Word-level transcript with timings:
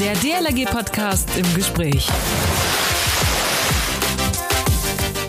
Der 0.00 0.14
DLRG-Podcast 0.14 1.28
im 1.36 1.54
Gespräch. 1.54 2.08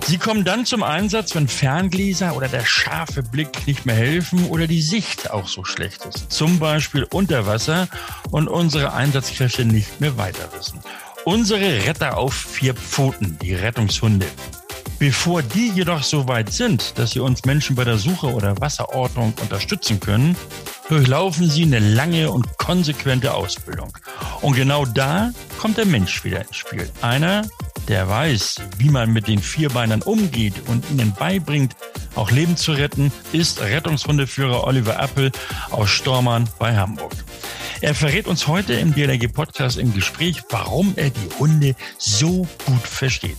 Sie 0.07 0.17
kommen 0.17 0.45
dann 0.45 0.65
zum 0.65 0.81
Einsatz, 0.81 1.35
wenn 1.35 1.49
Ferngläser 1.49 2.37
oder 2.37 2.47
der 2.47 2.63
scharfe 2.63 3.21
Blick 3.21 3.67
nicht 3.67 3.85
mehr 3.85 3.95
helfen 3.95 4.47
oder 4.47 4.67
die 4.67 4.81
Sicht 4.81 5.29
auch 5.29 5.49
so 5.49 5.65
schlecht 5.65 6.05
ist. 6.05 6.31
Zum 6.31 6.57
Beispiel 6.57 7.05
unter 7.11 7.45
Wasser 7.47 7.89
und 8.29 8.47
unsere 8.47 8.93
Einsatzkräfte 8.93 9.65
nicht 9.65 9.99
mehr 9.99 10.17
weiter 10.17 10.47
wissen. 10.57 10.79
Unsere 11.25 11.85
Retter 11.85 12.17
auf 12.17 12.33
vier 12.33 12.73
Pfoten, 12.73 13.37
die 13.41 13.53
Rettungshunde. 13.53 14.25
Bevor 14.99 15.43
die 15.43 15.71
jedoch 15.71 16.03
so 16.03 16.29
weit 16.29 16.53
sind, 16.53 16.97
dass 16.97 17.11
sie 17.11 17.19
uns 17.19 17.43
Menschen 17.43 17.75
bei 17.75 17.83
der 17.83 17.97
Suche 17.97 18.31
oder 18.31 18.57
Wasserordnung 18.61 19.33
unterstützen 19.41 19.99
können, 19.99 20.37
durchlaufen 20.87 21.49
sie 21.49 21.63
eine 21.63 21.79
lange 21.79 22.31
und 22.31 22.57
konsequente 22.57 23.33
Ausbildung. 23.33 23.91
Und 24.41 24.55
genau 24.55 24.85
da 24.85 25.31
kommt 25.59 25.77
der 25.77 25.85
Mensch 25.85 26.23
wieder 26.23 26.41
ins 26.41 26.57
Spiel. 26.57 26.89
Einer, 27.01 27.43
der 27.87 28.07
weiß, 28.07 28.61
wie 28.77 28.89
man 28.89 29.11
mit 29.11 29.27
den 29.27 29.39
Vierbeinern 29.39 30.01
umgeht 30.01 30.53
und 30.67 30.89
ihnen 30.91 31.13
beibringt, 31.13 31.75
auch 32.15 32.31
Leben 32.31 32.57
zu 32.57 32.73
retten, 32.73 33.11
ist 33.31 33.61
Rettungshundeführer 33.61 34.65
Oliver 34.65 34.99
Appel 34.99 35.31
aus 35.69 35.89
Stormann 35.89 36.47
bei 36.59 36.75
Hamburg. 36.75 37.13
Er 37.81 37.95
verrät 37.95 38.27
uns 38.27 38.47
heute 38.47 38.73
im 38.73 38.93
DLRG 38.93 39.27
Podcast 39.33 39.77
im 39.77 39.93
Gespräch, 39.93 40.41
warum 40.49 40.93
er 40.95 41.09
die 41.09 41.39
Hunde 41.39 41.75
so 41.97 42.47
gut 42.65 42.83
versteht. 42.83 43.37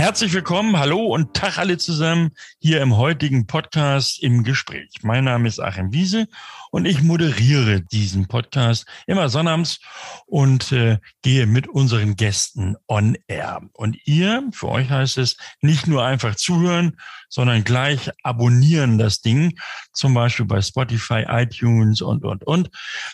Herzlich 0.00 0.32
willkommen, 0.32 0.78
hallo 0.78 1.04
und 1.08 1.34
Tag 1.34 1.58
alle 1.58 1.76
zusammen 1.76 2.30
hier 2.58 2.80
im 2.80 2.96
heutigen 2.96 3.46
Podcast 3.46 4.22
im 4.22 4.44
Gespräch. 4.44 4.88
Mein 5.02 5.24
Name 5.24 5.46
ist 5.46 5.60
Achim 5.60 5.92
Wiese 5.92 6.26
und 6.70 6.86
ich 6.86 7.02
moderiere 7.02 7.82
diesen 7.82 8.26
Podcast 8.26 8.86
immer 9.06 9.28
sonnabends 9.28 9.78
und 10.24 10.72
äh, 10.72 10.96
gehe 11.20 11.44
mit 11.44 11.68
unseren 11.68 12.16
Gästen 12.16 12.76
on 12.88 13.18
air. 13.26 13.60
Und 13.74 13.98
ihr, 14.06 14.48
für 14.52 14.68
euch 14.70 14.88
heißt 14.88 15.18
es, 15.18 15.36
nicht 15.60 15.86
nur 15.86 16.02
einfach 16.02 16.34
zuhören, 16.34 16.96
sondern 17.28 17.62
gleich 17.62 18.10
abonnieren 18.22 18.96
das 18.96 19.20
Ding, 19.20 19.58
zum 19.92 20.14
Beispiel 20.14 20.46
bei 20.46 20.62
Spotify, 20.62 21.26
iTunes 21.28 22.00
und, 22.00 22.24
und, 22.24 22.42
und. 22.44 22.70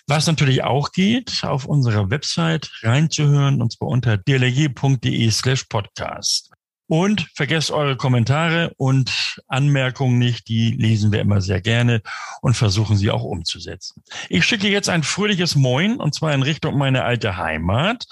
Was 0.07 0.29
natürlich 0.29 0.63
auch 0.63 0.93
geht, 0.93 1.43
auf 1.43 1.65
unserer 1.65 2.11
Website 2.11 2.71
reinzuhören, 2.83 3.61
und 3.61 3.73
zwar 3.73 3.89
unter 3.89 4.17
dlg.de 4.17 5.29
slash 5.33 5.65
podcast. 5.65 6.53
Und 6.89 7.29
vergesst 7.35 7.73
eure 7.73 7.97
Kommentare 7.97 8.73
und 8.77 9.43
Anmerkungen 9.49 10.19
nicht, 10.19 10.49
die 10.49 10.71
lesen 10.71 11.11
wir 11.11 11.21
immer 11.21 11.41
sehr 11.41 11.61
gerne 11.61 12.01
und 12.43 12.55
versuchen 12.55 12.97
sie 12.97 13.11
auch 13.11 13.25
umzusetzen. 13.25 14.05
Ich 14.29 14.45
schicke 14.45 14.69
jetzt 14.69 14.89
ein 14.89 15.03
fröhliches 15.03 15.57
Moin 15.57 15.97
und 15.97 16.15
zwar 16.15 16.33
in 16.33 16.43
Richtung 16.43 16.79
meine 16.79 17.03
alte 17.03 17.37
Heimat, 17.37 18.07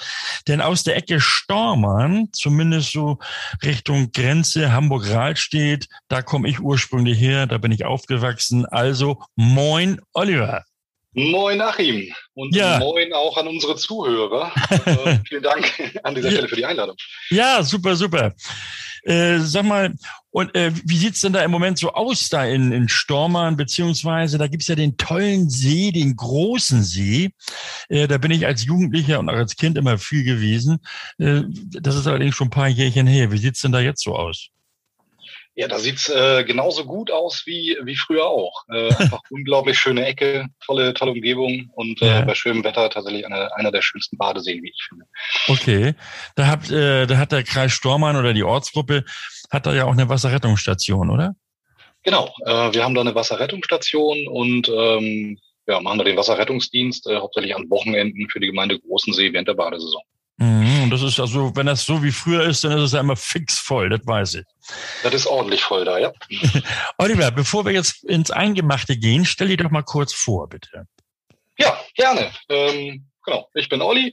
denn 0.49 0.61
aus 0.61 0.83
der 0.83 0.97
Ecke 0.97 1.21
Stormann, 1.21 2.29
zumindest 2.33 2.91
so 2.91 3.19
Richtung 3.63 4.11
Grenze 4.11 4.73
Hamburg-Rahlstedt, 4.73 5.87
da 6.09 6.23
komme 6.23 6.49
ich 6.49 6.59
ursprünglich 6.59 7.19
her, 7.21 7.47
da 7.47 7.59
bin 7.59 7.71
ich 7.71 7.85
aufgewachsen. 7.85 8.67
Also 8.67 9.23
Moin 9.37 10.01
Oliver. 10.13 10.65
Moin 11.15 11.61
Achim 11.61 12.13
und 12.35 12.55
ja. 12.55 12.79
moin 12.79 13.13
auch 13.13 13.37
an 13.37 13.47
unsere 13.47 13.77
Zuhörer. 13.77 14.53
äh, 14.71 15.19
vielen 15.29 15.43
Dank 15.43 15.73
an 16.03 16.15
dieser 16.15 16.31
Stelle 16.31 16.49
für 16.49 16.57
die 16.57 16.65
Einladung. 16.65 16.97
Ja, 17.31 17.63
super, 17.63 17.95
super. 17.95 18.35
Äh, 19.05 19.39
sag 19.41 19.65
mal, 19.65 19.95
und 20.31 20.55
äh, 20.57 20.73
wie 20.85 20.97
sieht's 20.97 21.21
denn 21.21 21.35
da 21.35 21.45
im 21.45 21.51
Moment 21.51 21.79
so 21.79 21.93
aus 21.93 22.31
da 22.31 22.45
in, 22.47 22.73
in 22.73 22.89
Stormann, 22.89 23.57
beziehungsweise 23.57 24.39
da 24.39 24.49
gibt's 24.49 24.67
ja 24.67 24.75
den 24.75 24.97
tollen 24.97 25.51
See, 25.51 25.93
den 25.93 26.17
großen 26.17 26.83
See. 26.83 27.31
Äh, 27.89 28.09
da 28.09 28.19
bin 28.19 28.31
ich 28.31 28.47
als 28.47 28.65
Jugendlicher 28.65 29.21
und 29.21 29.29
auch 29.29 29.35
als 29.35 29.57
Kind 29.57 29.77
immer 29.77 29.99
viel 29.99 30.25
gewesen. 30.25 30.79
Äh, 31.19 31.43
das 31.71 31.97
ist 31.97 32.07
allerdings 32.07 32.35
schon 32.35 32.49
ein 32.49 32.51
paar 32.51 32.69
Jährchen 32.69 33.07
her. 33.07 33.31
Wie 33.31 33.39
sieht's 33.39 33.61
denn 33.61 33.73
da 33.73 33.81
jetzt 33.81 34.03
so 34.03 34.17
aus? 34.17 34.49
Ja, 35.57 35.69
da 35.69 35.79
sieht's 35.79 36.09
äh, 36.09 36.43
genauso 36.45 36.85
gut 36.85 37.13
aus 37.13 37.45
wie, 37.47 37.79
wie 37.85 37.95
früher 37.95 38.27
auch. 38.27 38.65
Äh, 38.69 38.93
einfach 38.95 39.21
unglaublich 39.31 39.79
schöne 39.79 40.05
Ecke, 40.05 40.47
tolle, 40.65 40.95
tolle 40.95 41.13
Umgebung 41.13 41.71
und 41.75 42.03
äh, 42.03 42.07
ja. 42.07 42.21
bei 42.23 42.35
schönem 42.35 42.65
Wetter 42.65 42.91
tatsächlich 42.91 43.25
eine, 43.25 43.55
einer 43.57 43.71
der 43.71 43.83
schönsten 43.83 44.17
Badeseen, 44.17 44.63
wie 44.65 44.71
ich 44.71 44.87
finde. 44.89 45.07
Okay, 45.47 45.95
da 46.35 46.49
hat, 46.49 46.71
äh, 46.71 47.07
da 47.07 47.19
hat 47.19 47.31
der 47.31 47.45
Kreis 47.45 47.73
Stormann 47.73 48.17
oder 48.17 48.35
die 48.35 48.43
Ortsgruppe, 48.43 49.05
hat 49.51 49.67
da 49.67 49.75
ja 49.75 49.85
auch 49.85 49.93
eine 49.93 50.09
Wasserrettungsstation, 50.09 51.09
oder? 51.11 51.37
Genau, 52.03 52.35
äh, 52.45 52.75
wir 52.75 52.83
haben 52.83 52.95
da 52.95 53.01
eine 53.01 53.15
Wasserrettungsstation 53.15 54.27
und 54.27 54.69
ähm, 54.69 55.39
ja, 55.67 55.81
machen 55.81 55.99
da 55.99 56.05
den 56.05 56.17
Wasserrettungsdienst, 56.17 57.07
äh, 57.07 57.17
hauptsächlich 57.17 57.55
an 57.57 57.71
Wochenenden 57.71 58.29
für 58.29 58.41
die 58.41 58.49
Gemeinde 58.49 58.79
Großensee 58.79 59.33
während 59.33 59.49
der 59.49 59.55
Badesaison. 59.55 60.03
Mhm, 60.37 60.74
und 60.85 60.91
das 60.91 61.03
ist 61.03 61.19
also, 61.19 61.55
wenn 61.57 61.67
das 61.67 61.85
so 61.85 62.03
wie 62.03 62.13
früher 62.13 62.45
ist, 62.45 62.65
dann 62.65 62.73
ist 62.73 62.85
es 62.85 62.93
ja 62.93 63.01
immer 63.01 63.17
fix 63.17 63.59
voll, 63.59 63.89
das 63.89 64.07
weiß 64.07 64.35
ich. 64.35 64.45
Das 65.03 65.15
ist 65.15 65.27
ordentlich 65.27 65.63
voll 65.63 65.85
da, 65.85 65.99
ja. 65.99 66.13
Oliver, 66.99 67.31
bevor 67.31 67.65
wir 67.65 67.73
jetzt 67.73 68.05
ins 68.05 68.31
Eingemachte 68.31 68.97
gehen, 68.97 69.25
stell 69.25 69.49
dich 69.49 69.57
doch 69.57 69.71
mal 69.71 69.83
kurz 69.83 70.13
vor, 70.13 70.49
bitte. 70.49 70.87
Ja, 71.59 71.79
gerne. 71.95 72.31
Ähm, 72.49 73.07
genau, 73.25 73.49
ich 73.55 73.69
bin 73.69 73.83
Olli, 73.83 74.13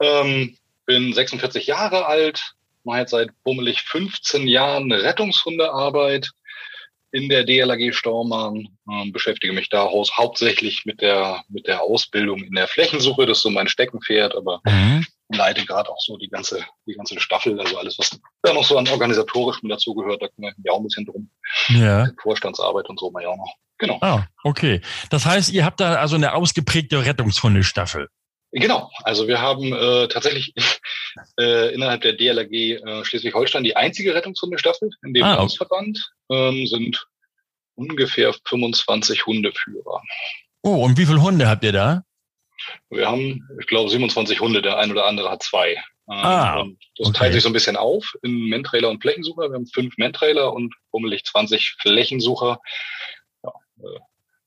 ähm, 0.00 0.56
bin 0.86 1.12
46 1.12 1.66
Jahre 1.66 2.06
alt, 2.06 2.54
mache 2.84 2.98
jetzt 2.98 3.10
seit 3.10 3.30
bummelig 3.44 3.82
15 3.82 4.48
Jahren 4.48 4.90
Rettungshundearbeit 4.90 6.30
in 7.12 7.28
der 7.28 7.44
DLAG 7.44 7.94
Stormann, 7.94 8.68
ähm, 8.90 9.12
beschäftige 9.12 9.52
mich 9.52 9.68
da 9.68 9.90
hauptsächlich 9.90 10.84
mit 10.86 11.00
der, 11.00 11.44
mit 11.48 11.66
der 11.66 11.82
Ausbildung 11.82 12.42
in 12.42 12.54
der 12.54 12.66
Flächensuche. 12.66 13.26
Das 13.26 13.38
ist 13.38 13.42
so 13.42 13.50
mein 13.50 13.68
Steckenpferd, 13.68 14.34
aber 14.34 14.60
mhm. 14.64 15.06
Leite 15.32 15.64
gerade 15.64 15.90
auch 15.90 16.00
so 16.00 16.16
die 16.16 16.28
ganze, 16.28 16.64
die 16.86 16.94
ganze 16.94 17.18
Staffel, 17.20 17.58
also 17.60 17.78
alles, 17.78 17.98
was 17.98 18.18
da 18.42 18.52
noch 18.52 18.64
so 18.64 18.76
an 18.78 18.88
organisatorischem 18.88 19.68
dazugehört, 19.68 20.22
da 20.22 20.28
kümmere 20.28 20.52
ich 20.52 20.58
mich 20.58 20.70
auch 20.70 20.78
ein 20.78 20.84
bisschen 20.84 21.06
drum. 21.06 21.30
Ja. 21.68 22.08
Vorstandsarbeit 22.20 22.88
und 22.88 22.98
so 22.98 23.10
mal 23.10 23.22
ja 23.22 23.28
auch 23.28 23.36
noch. 23.36 23.54
Genau. 23.78 23.98
Ah, 24.00 24.26
okay. 24.44 24.80
Das 25.10 25.26
heißt, 25.26 25.50
ihr 25.52 25.64
habt 25.64 25.80
da 25.80 25.94
also 25.96 26.16
eine 26.16 26.34
ausgeprägte 26.34 27.04
Rettungshundestaffel. 27.04 28.08
Genau, 28.52 28.90
also 29.02 29.26
wir 29.28 29.40
haben 29.40 29.72
äh, 29.72 30.08
tatsächlich 30.08 30.54
äh, 31.40 31.74
innerhalb 31.74 32.02
der 32.02 32.12
DLRG 32.12 32.52
äh, 32.52 33.04
Schleswig-Holstein 33.04 33.64
die 33.64 33.76
einzige 33.76 34.14
Rettungshundestaffel 34.14 34.90
in 35.04 35.14
dem 35.14 35.24
ah, 35.24 35.36
Landesverband, 35.36 35.98
ähm, 36.30 36.66
sind 36.66 37.06
ungefähr 37.74 38.34
25 38.44 39.24
Hundeführer. 39.24 40.02
Oh, 40.62 40.84
und 40.84 40.98
wie 40.98 41.06
viele 41.06 41.22
Hunde 41.22 41.48
habt 41.48 41.64
ihr 41.64 41.72
da? 41.72 42.04
Wir 42.90 43.08
haben, 43.08 43.48
ich 43.60 43.66
glaube, 43.66 43.90
27 43.90 44.40
Hunde, 44.40 44.62
der 44.62 44.78
ein 44.78 44.90
oder 44.90 45.06
andere 45.06 45.30
hat 45.30 45.42
zwei. 45.42 45.72
Ähm, 46.10 46.18
ah, 46.18 46.60
und 46.60 46.78
das 46.98 47.08
okay. 47.08 47.18
teilt 47.18 47.32
sich 47.34 47.42
so 47.42 47.48
ein 47.48 47.52
bisschen 47.54 47.76
auf 47.76 48.14
in 48.22 48.48
Mentrailer 48.48 48.90
und 48.90 49.00
Flächensucher. 49.00 49.50
Wir 49.50 49.54
haben 49.54 49.66
fünf 49.66 49.96
Mentrailer 49.98 50.52
und 50.52 50.74
bummelig 50.90 51.24
20 51.24 51.76
Flächensucher. 51.80 52.58
Ja, 53.42 53.52
äh, 53.78 53.98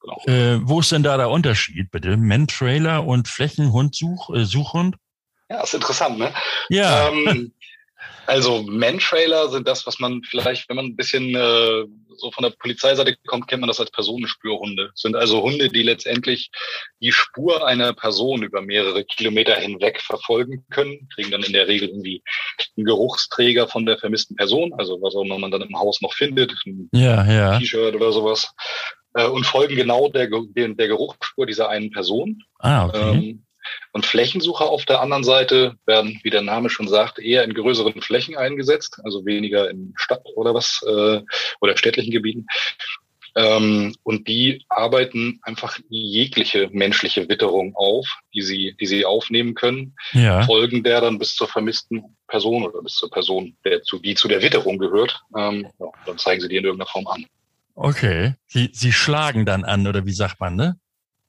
Genau. 0.05 0.21
Äh, 0.27 0.59
wo 0.61 0.79
ist 0.79 0.91
denn 0.91 1.03
da 1.03 1.17
der 1.17 1.29
Unterschied, 1.29 1.89
bitte? 1.91 2.17
Man-Trailer 2.17 3.05
und 3.05 3.27
Flächenhund-Such, 3.27 4.29
äh, 4.35 4.45
Suchhund? 4.45 4.97
Ja, 5.49 5.61
ist 5.61 5.73
interessant, 5.73 6.17
ne? 6.17 6.33
Ja. 6.69 7.09
Ähm, 7.09 7.53
also 8.27 8.63
Man-Trailer 8.63 9.49
sind 9.49 9.67
das, 9.67 9.85
was 9.85 9.99
man 9.99 10.21
vielleicht, 10.23 10.67
wenn 10.69 10.77
man 10.77 10.85
ein 10.85 10.95
bisschen 10.95 11.35
äh, 11.35 11.85
so 12.17 12.31
von 12.31 12.43
der 12.43 12.51
Polizeiseite 12.51 13.16
kommt, 13.27 13.47
kennt 13.47 13.61
man 13.61 13.67
das 13.67 13.79
als 13.79 13.91
Personenspürhunde. 13.91 14.89
Das 14.91 15.01
sind 15.01 15.16
also 15.16 15.41
Hunde, 15.41 15.69
die 15.69 15.83
letztendlich 15.83 16.49
die 17.01 17.11
Spur 17.11 17.66
einer 17.67 17.93
Person 17.93 18.43
über 18.43 18.61
mehrere 18.61 19.03
Kilometer 19.03 19.55
hinweg 19.55 20.01
verfolgen 20.01 20.66
können, 20.71 21.07
kriegen 21.13 21.31
dann 21.31 21.43
in 21.43 21.53
der 21.53 21.67
Regel 21.67 21.89
irgendwie 21.89 22.23
einen 22.77 22.85
Geruchsträger 22.85 23.67
von 23.67 23.85
der 23.85 23.97
vermissten 23.97 24.35
Person, 24.35 24.73
also 24.77 25.01
was 25.01 25.16
auch 25.16 25.23
immer 25.23 25.37
man 25.37 25.51
dann 25.51 25.61
im 25.61 25.77
Haus 25.77 26.01
noch 26.01 26.13
findet, 26.13 26.53
ein 26.66 26.89
ja, 26.93 27.29
ja. 27.29 27.59
T-Shirt 27.59 27.95
oder 27.95 28.11
sowas 28.11 28.53
äh, 29.16 29.27
und 29.27 29.45
folgen 29.45 29.75
genau 29.75 30.09
der, 30.09 30.29
der, 30.29 30.69
der 30.69 30.87
Geruchsspur 30.87 31.46
dieser 31.46 31.69
einen 31.69 31.91
Person. 31.91 32.43
Ah, 32.59 32.85
okay. 32.85 33.11
Ähm, 33.13 33.46
und 33.91 34.06
Flächensucher 34.06 34.66
auf 34.66 34.85
der 34.85 35.02
anderen 35.02 35.23
Seite 35.23 35.76
werden, 35.85 36.20
wie 36.23 36.29
der 36.29 36.41
Name 36.41 36.70
schon 36.70 36.88
sagt, 36.88 37.20
eher 37.20 37.44
in 37.44 37.53
größeren 37.53 38.02
Flächen 38.02 38.35
eingesetzt, 38.35 39.00
also 39.03 39.26
weniger 39.26 39.70
in 39.70 39.94
Stadt 39.96 40.26
oder 40.35 40.53
was 40.53 40.84
äh, 40.88 41.22
oder 41.62 41.78
städtlichen 41.78 42.12
Gebieten. 42.12 42.46
Ähm, 43.38 43.94
und 44.03 44.29
die 44.29 44.64
arbeiten 44.70 45.40
einfach 45.44 45.78
jegliche 45.90 46.70
menschliche 46.72 47.28
Witterung 47.28 47.76
auf, 47.76 48.08
die 48.34 48.41
sie, 48.41 48.76
die 48.79 48.85
sie 48.85 49.06
aufnehmen 49.06 49.56
können, 49.56 49.94
ja. 50.14 50.44
folgen 50.44 50.84
der 50.84 51.02
dann 51.02 51.20
bis 51.20 51.35
zur 51.35 51.50
vermissten 51.50 52.16
Person 52.28 52.64
oder 52.64 52.82
bis 52.82 52.94
zur 52.94 53.09
Person, 53.09 53.58
der 53.66 53.84
zu, 53.84 54.00
die 54.00 54.16
zu 54.16 54.29
der 54.29 54.41
Witterung 54.41 54.78
gehört. 54.78 55.22
Ähm, 55.38 55.67
ja, 55.79 55.88
dann 56.06 56.17
zeigen 56.17 56.41
sie 56.41 56.47
die 56.47 56.56
in 56.56 56.64
irgendeiner 56.64 56.90
Form 56.90 57.08
an. 57.08 57.26
Okay. 57.76 58.35
Sie, 58.47 58.70
sie 58.72 58.94
schlagen 58.94 59.46
dann 59.46 59.66
an, 59.66 59.85
oder 59.85 60.06
wie 60.06 60.14
sagt 60.14 60.40
man, 60.40 60.56
ne? 60.56 60.79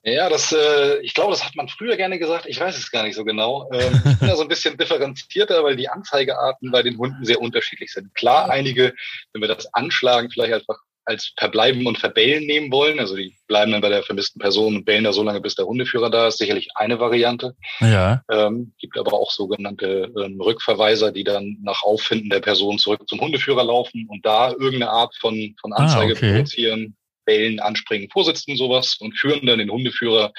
Ja, 0.09 0.29
das, 0.29 0.53
äh, 0.53 0.99
ich 1.01 1.15
glaube, 1.15 1.33
das 1.33 1.45
hat 1.45 1.57
man 1.57 1.69
früher 1.69 1.97
gerne 1.97 2.21
gesagt. 2.21 2.47
Ich 2.47 2.61
weiß 2.61 2.79
es 2.79 2.93
gar 2.93 3.03
nicht 3.03 3.17
so 3.17 3.25
genau. 3.25 3.69
Ähm, 3.73 3.93
ich 4.05 4.19
bin 4.21 4.29
da 4.29 4.37
so 4.37 4.43
ein 4.43 4.49
bisschen 4.49 4.77
differenzierter, 4.79 5.65
weil 5.65 5.75
die 5.75 5.89
Anzeigearten 5.89 6.71
bei 6.71 6.85
den 6.85 6.97
Hunden 6.97 7.25
sehr 7.25 7.41
unterschiedlich 7.41 7.93
sind. 7.93 8.15
Klar, 8.15 8.49
einige, 8.49 8.95
wenn 9.33 9.43
wir 9.43 9.49
das 9.49 9.67
anschlagen, 9.75 10.31
vielleicht 10.31 10.55
einfach 10.55 10.79
als 11.07 11.33
Verbleiben 11.37 11.87
und 11.87 11.99
Verbellen 11.99 12.47
nehmen 12.47 12.71
wollen. 12.71 13.01
Also 13.01 13.17
die 13.17 13.37
bleiben 13.49 13.73
dann 13.73 13.81
bei 13.81 13.89
der 13.89 14.05
vermissten 14.05 14.41
Person 14.41 14.77
und 14.77 14.85
bellen 14.85 15.05
da 15.05 15.13
so 15.13 15.23
lange, 15.25 15.41
bis 15.41 15.55
der 15.57 15.67
Hundeführer 15.67 16.11
da 16.11 16.29
ist. 16.29 16.39
Sicherlich 16.39 16.69
eine 16.75 17.01
Variante. 17.01 17.57
Ja. 17.81 18.23
Ähm, 18.31 18.75
gibt 18.79 18.99
aber 18.99 19.13
auch 19.13 19.31
sogenannte 19.31 20.13
ähm, 20.21 20.41
Rückverweiser, 20.41 21.11
die 21.11 21.25
dann 21.25 21.59
nach 21.63 21.83
Auffinden 21.83 22.31
der 22.31 22.41
Person 22.41 22.79
zurück 22.79 23.09
zum 23.09 23.21
Hundeführer 23.21 23.65
laufen 23.65 24.07
und 24.09 24.25
da 24.27 24.51
irgendeine 24.51 24.91
Art 24.91 25.15
von, 25.17 25.55
von 25.61 25.73
Anzeige 25.73 26.13
ah, 26.13 26.17
okay. 26.17 26.33
produzieren, 26.33 26.97
bellen, 27.27 27.61
anspringen, 27.61 28.09
vorsitzen, 28.11 28.57
sowas 28.57 28.97
und 28.99 29.19
führen 29.19 29.47
dann 29.47 29.59
den 29.59 29.71
Hundeführer 29.71 30.33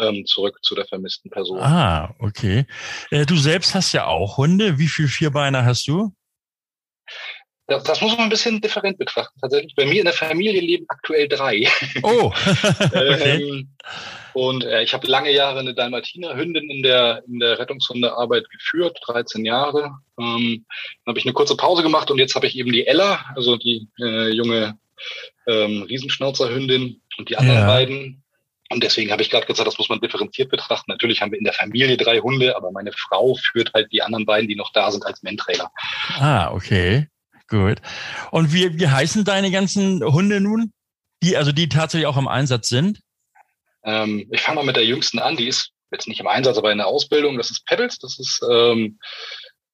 ähm, 0.00 0.24
zurück 0.26 0.58
zu 0.62 0.74
der 0.74 0.86
vermissten 0.86 1.30
Person. 1.30 1.60
Ah, 1.60 2.14
okay. 2.18 2.66
Äh, 3.10 3.26
du 3.26 3.36
selbst 3.36 3.74
hast 3.74 3.92
ja 3.92 4.06
auch 4.06 4.38
Hunde. 4.38 4.78
Wie 4.78 4.88
viel 4.88 5.08
Vierbeiner 5.08 5.64
hast 5.64 5.86
du? 5.88 6.12
Das, 7.68 7.82
das, 7.82 8.00
muss 8.00 8.12
man 8.12 8.26
ein 8.26 8.30
bisschen 8.30 8.60
different 8.60 8.96
betrachten 8.96 9.40
tatsächlich. 9.40 9.74
Bei 9.74 9.86
mir 9.86 9.98
in 9.98 10.04
der 10.04 10.14
Familie 10.14 10.60
leben 10.60 10.84
aktuell 10.88 11.26
drei. 11.26 11.66
Oh. 12.02 12.32
okay. 12.80 13.42
ähm, 13.42 13.68
und 14.34 14.64
äh, 14.64 14.82
ich 14.82 14.92
habe 14.92 15.06
lange 15.06 15.32
Jahre 15.32 15.60
eine 15.60 15.74
Dalmatiner-Hündin 15.74 16.70
in 16.70 16.82
der, 16.82 17.24
in 17.26 17.40
der 17.40 17.58
Rettungshundearbeit 17.58 18.48
geführt, 18.50 19.00
13 19.06 19.44
Jahre. 19.44 19.98
Ähm, 20.20 20.64
dann 21.04 21.12
habe 21.12 21.18
ich 21.18 21.24
eine 21.24 21.32
kurze 21.32 21.56
Pause 21.56 21.82
gemacht 21.82 22.10
und 22.10 22.18
jetzt 22.18 22.34
habe 22.34 22.46
ich 22.46 22.56
eben 22.56 22.70
die 22.70 22.86
Ella, 22.86 23.24
also 23.34 23.56
die 23.56 23.88
äh, 23.98 24.28
junge 24.28 24.78
ähm, 25.46 25.82
Riesenschnauzerhündin 25.82 27.00
und 27.18 27.28
die 27.28 27.36
anderen 27.36 27.60
ja. 27.60 27.66
beiden. 27.66 28.22
Und 28.68 28.82
deswegen 28.82 29.12
habe 29.12 29.22
ich 29.22 29.30
gerade 29.30 29.46
gesagt, 29.46 29.66
das 29.66 29.78
muss 29.78 29.88
man 29.88 30.00
differenziert 30.00 30.50
betrachten. 30.50 30.90
Natürlich 30.90 31.20
haben 31.20 31.30
wir 31.30 31.38
in 31.38 31.44
der 31.44 31.52
Familie 31.52 31.96
drei 31.96 32.18
Hunde, 32.18 32.56
aber 32.56 32.72
meine 32.72 32.92
Frau 32.92 33.36
führt 33.36 33.72
halt 33.74 33.92
die 33.92 34.02
anderen 34.02 34.26
beiden, 34.26 34.48
die 34.48 34.56
noch 34.56 34.72
da 34.72 34.90
sind, 34.90 35.06
als 35.06 35.22
Mentrailer. 35.22 35.70
Ah, 36.18 36.50
okay. 36.52 37.06
Gut. 37.48 37.80
Und 38.32 38.52
wie, 38.52 38.76
wie 38.78 38.88
heißen 38.88 39.24
deine 39.24 39.52
ganzen 39.52 40.02
Hunde 40.02 40.40
nun? 40.40 40.72
Die, 41.22 41.36
also 41.36 41.52
die 41.52 41.68
tatsächlich 41.68 42.06
auch 42.06 42.16
im 42.16 42.26
Einsatz 42.26 42.68
sind? 42.68 43.00
Ähm, 43.84 44.28
ich 44.32 44.40
fange 44.40 44.56
mal 44.56 44.66
mit 44.66 44.76
der 44.76 44.84
jüngsten 44.84 45.20
an. 45.20 45.36
Die 45.36 45.46
ist 45.46 45.70
jetzt 45.92 46.08
nicht 46.08 46.18
im 46.18 46.26
Einsatz, 46.26 46.58
aber 46.58 46.72
in 46.72 46.78
der 46.78 46.88
Ausbildung. 46.88 47.36
Das 47.36 47.52
ist 47.52 47.64
Pebbles. 47.66 48.00
Das 48.00 48.18
ist 48.18 48.40
ähm, 48.50 48.98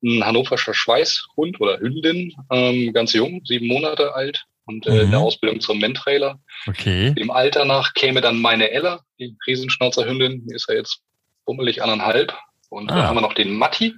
ein 0.02 0.22
hannoverscher 0.24 0.74
Schweißhund 0.74 1.60
oder 1.60 1.78
Hündin, 1.78 2.34
ähm, 2.50 2.92
ganz 2.92 3.14
jung, 3.14 3.40
sieben 3.44 3.68
Monate 3.68 4.14
alt 4.14 4.44
und 4.66 4.86
äh, 4.86 4.90
mhm. 4.90 5.00
in 5.00 5.10
der. 5.10 5.20
Ausbildung 5.20 5.60
zum 5.60 5.78
Mentrailer. 5.78 6.38
Okay. 6.66 7.12
Dem 7.14 7.30
Alter 7.30 7.64
nach 7.64 7.94
käme 7.94 8.20
dann 8.20 8.40
meine 8.40 8.70
Ella, 8.70 9.00
die 9.18 9.36
Riesenschnauzerhündin. 9.46 10.46
Die 10.46 10.54
ist 10.54 10.68
ja 10.68 10.74
jetzt 10.76 11.00
bummelig 11.44 11.82
anderthalb. 11.82 12.36
Und 12.68 12.90
ah. 12.90 12.96
dann 12.96 13.06
haben 13.06 13.16
wir 13.16 13.22
noch 13.22 13.34
den 13.34 13.54
Matti. 13.54 13.94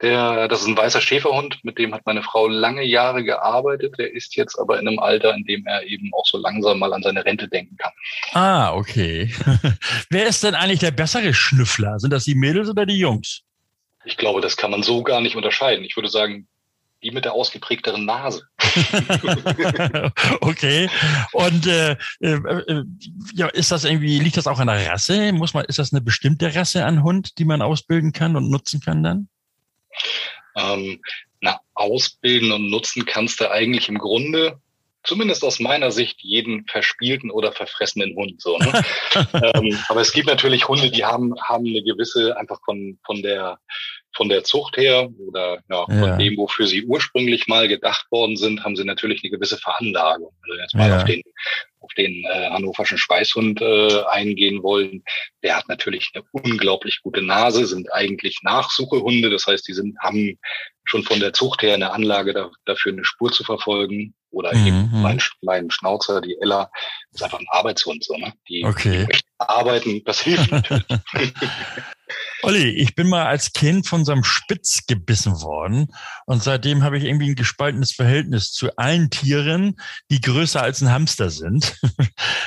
Der, 0.00 0.46
das 0.46 0.60
ist 0.60 0.68
ein 0.68 0.76
weißer 0.76 1.00
Schäferhund, 1.00 1.58
mit 1.64 1.76
dem 1.76 1.92
hat 1.92 2.06
meine 2.06 2.22
Frau 2.22 2.46
lange 2.46 2.84
Jahre 2.84 3.24
gearbeitet. 3.24 3.96
Der 3.98 4.12
ist 4.14 4.36
jetzt 4.36 4.56
aber 4.56 4.78
in 4.78 4.86
einem 4.86 5.00
Alter, 5.00 5.34
in 5.34 5.44
dem 5.44 5.66
er 5.66 5.82
eben 5.82 6.10
auch 6.14 6.24
so 6.24 6.38
langsam 6.38 6.78
mal 6.78 6.92
an 6.92 7.02
seine 7.02 7.24
Rente 7.24 7.48
denken 7.48 7.76
kann. 7.76 7.92
Ah, 8.32 8.74
okay. 8.74 9.34
Wer 10.10 10.28
ist 10.28 10.44
denn 10.44 10.54
eigentlich 10.54 10.78
der 10.78 10.92
bessere 10.92 11.34
Schnüffler? 11.34 11.98
Sind 11.98 12.12
das 12.12 12.24
die 12.24 12.36
Mädels 12.36 12.68
oder 12.68 12.86
die 12.86 12.98
Jungs? 12.98 13.42
Ich 14.04 14.16
glaube, 14.16 14.40
das 14.40 14.56
kann 14.56 14.70
man 14.70 14.84
so 14.84 15.02
gar 15.02 15.20
nicht 15.20 15.34
unterscheiden. 15.34 15.84
Ich 15.84 15.96
würde 15.96 16.08
sagen, 16.08 16.46
die 17.02 17.10
mit 17.10 17.24
der 17.24 17.32
ausgeprägteren 17.32 18.04
Nase. 18.04 18.42
okay. 20.40 20.88
Und 21.32 21.66
äh, 21.66 21.92
äh, 22.20 22.32
äh, 22.32 22.84
ja, 23.34 23.46
ist 23.48 23.70
das 23.70 23.84
irgendwie, 23.84 24.18
liegt 24.18 24.36
das 24.36 24.46
auch 24.46 24.58
an 24.58 24.66
der 24.66 24.90
Rasse? 24.90 25.32
Muss 25.32 25.54
man, 25.54 25.64
ist 25.66 25.78
das 25.78 25.92
eine 25.92 26.00
bestimmte 26.00 26.54
Rasse 26.54 26.84
an 26.84 27.02
Hund, 27.02 27.38
die 27.38 27.44
man 27.44 27.62
ausbilden 27.62 28.12
kann 28.12 28.36
und 28.36 28.50
nutzen 28.50 28.80
kann 28.80 29.02
dann? 29.02 29.28
Ähm, 30.56 31.00
na, 31.40 31.60
ausbilden 31.74 32.50
und 32.50 32.68
nutzen 32.68 33.04
kannst 33.06 33.40
du 33.40 33.50
eigentlich 33.50 33.88
im 33.88 33.98
Grunde, 33.98 34.60
zumindest 35.04 35.44
aus 35.44 35.60
meiner 35.60 35.92
Sicht, 35.92 36.20
jeden 36.22 36.66
verspielten 36.66 37.30
oder 37.30 37.52
verfressenen 37.52 38.16
Hund. 38.16 38.42
So, 38.42 38.58
ne? 38.58 38.84
ähm, 39.54 39.78
aber 39.88 40.00
es 40.00 40.12
gibt 40.12 40.26
natürlich 40.26 40.66
Hunde, 40.66 40.90
die 40.90 41.04
haben, 41.04 41.34
haben 41.40 41.66
eine 41.66 41.82
gewisse, 41.82 42.36
einfach 42.36 42.58
von, 42.64 42.98
von 43.04 43.22
der 43.22 43.58
von 44.14 44.28
der 44.28 44.44
Zucht 44.44 44.76
her 44.76 45.08
oder 45.28 45.60
ja, 45.68 45.84
von 45.84 46.02
ja. 46.02 46.16
dem, 46.16 46.36
wofür 46.36 46.66
sie 46.66 46.84
ursprünglich 46.84 47.46
mal 47.46 47.68
gedacht 47.68 48.06
worden 48.10 48.36
sind, 48.36 48.64
haben 48.64 48.76
sie 48.76 48.84
natürlich 48.84 49.22
eine 49.22 49.30
gewisse 49.30 49.58
Veranlagung. 49.58 50.32
Also 50.42 50.60
jetzt 50.60 50.74
mal 50.74 50.88
ja. 50.88 50.96
auf 50.96 51.04
den, 51.04 51.22
auf 51.80 51.92
den 51.94 52.24
äh, 52.24 52.50
hannoverschen 52.50 52.98
Schweißhund 52.98 53.60
äh, 53.60 54.02
eingehen 54.10 54.62
wollen. 54.62 55.04
Der 55.42 55.56
hat 55.56 55.68
natürlich 55.68 56.10
eine 56.14 56.24
unglaublich 56.32 57.00
gute 57.02 57.22
Nase, 57.22 57.66
sind 57.66 57.92
eigentlich 57.92 58.40
Nachsuchehunde. 58.42 59.30
Das 59.30 59.46
heißt, 59.46 59.68
die 59.68 59.74
sind, 59.74 59.98
haben 60.00 60.38
schon 60.84 61.04
von 61.04 61.20
der 61.20 61.32
Zucht 61.32 61.62
her 61.62 61.74
eine 61.74 61.92
Anlage 61.92 62.32
da, 62.32 62.50
dafür, 62.64 62.92
eine 62.92 63.04
Spur 63.04 63.30
zu 63.30 63.44
verfolgen. 63.44 64.14
Oder 64.30 64.54
mhm. 64.54 64.66
eben 64.66 64.90
mhm. 64.92 65.02
mein, 65.02 65.22
mein 65.42 65.70
Schnauzer, 65.70 66.20
die 66.20 66.36
Ella, 66.40 66.70
ist 67.12 67.22
einfach 67.22 67.38
ein 67.38 67.46
Arbeitshund. 67.48 68.04
So, 68.04 68.16
ne? 68.16 68.32
Die, 68.48 68.64
okay. 68.64 69.06
die 69.10 69.18
arbeiten, 69.38 70.02
das 70.04 70.20
hilft 70.20 70.50
natürlich. 70.50 70.84
Olli, 72.42 72.70
ich 72.70 72.94
bin 72.94 73.08
mal 73.08 73.26
als 73.26 73.52
Kind 73.52 73.86
von 73.86 74.04
so 74.04 74.12
einem 74.12 74.22
Spitz 74.22 74.86
gebissen 74.86 75.40
worden 75.40 75.88
und 76.26 76.42
seitdem 76.42 76.84
habe 76.84 76.96
ich 76.96 77.04
irgendwie 77.04 77.30
ein 77.30 77.34
gespaltenes 77.34 77.92
Verhältnis 77.92 78.52
zu 78.52 78.76
allen 78.76 79.10
Tieren, 79.10 79.76
die 80.10 80.20
größer 80.20 80.62
als 80.62 80.80
ein 80.80 80.90
Hamster 80.92 81.30
sind. 81.30 81.76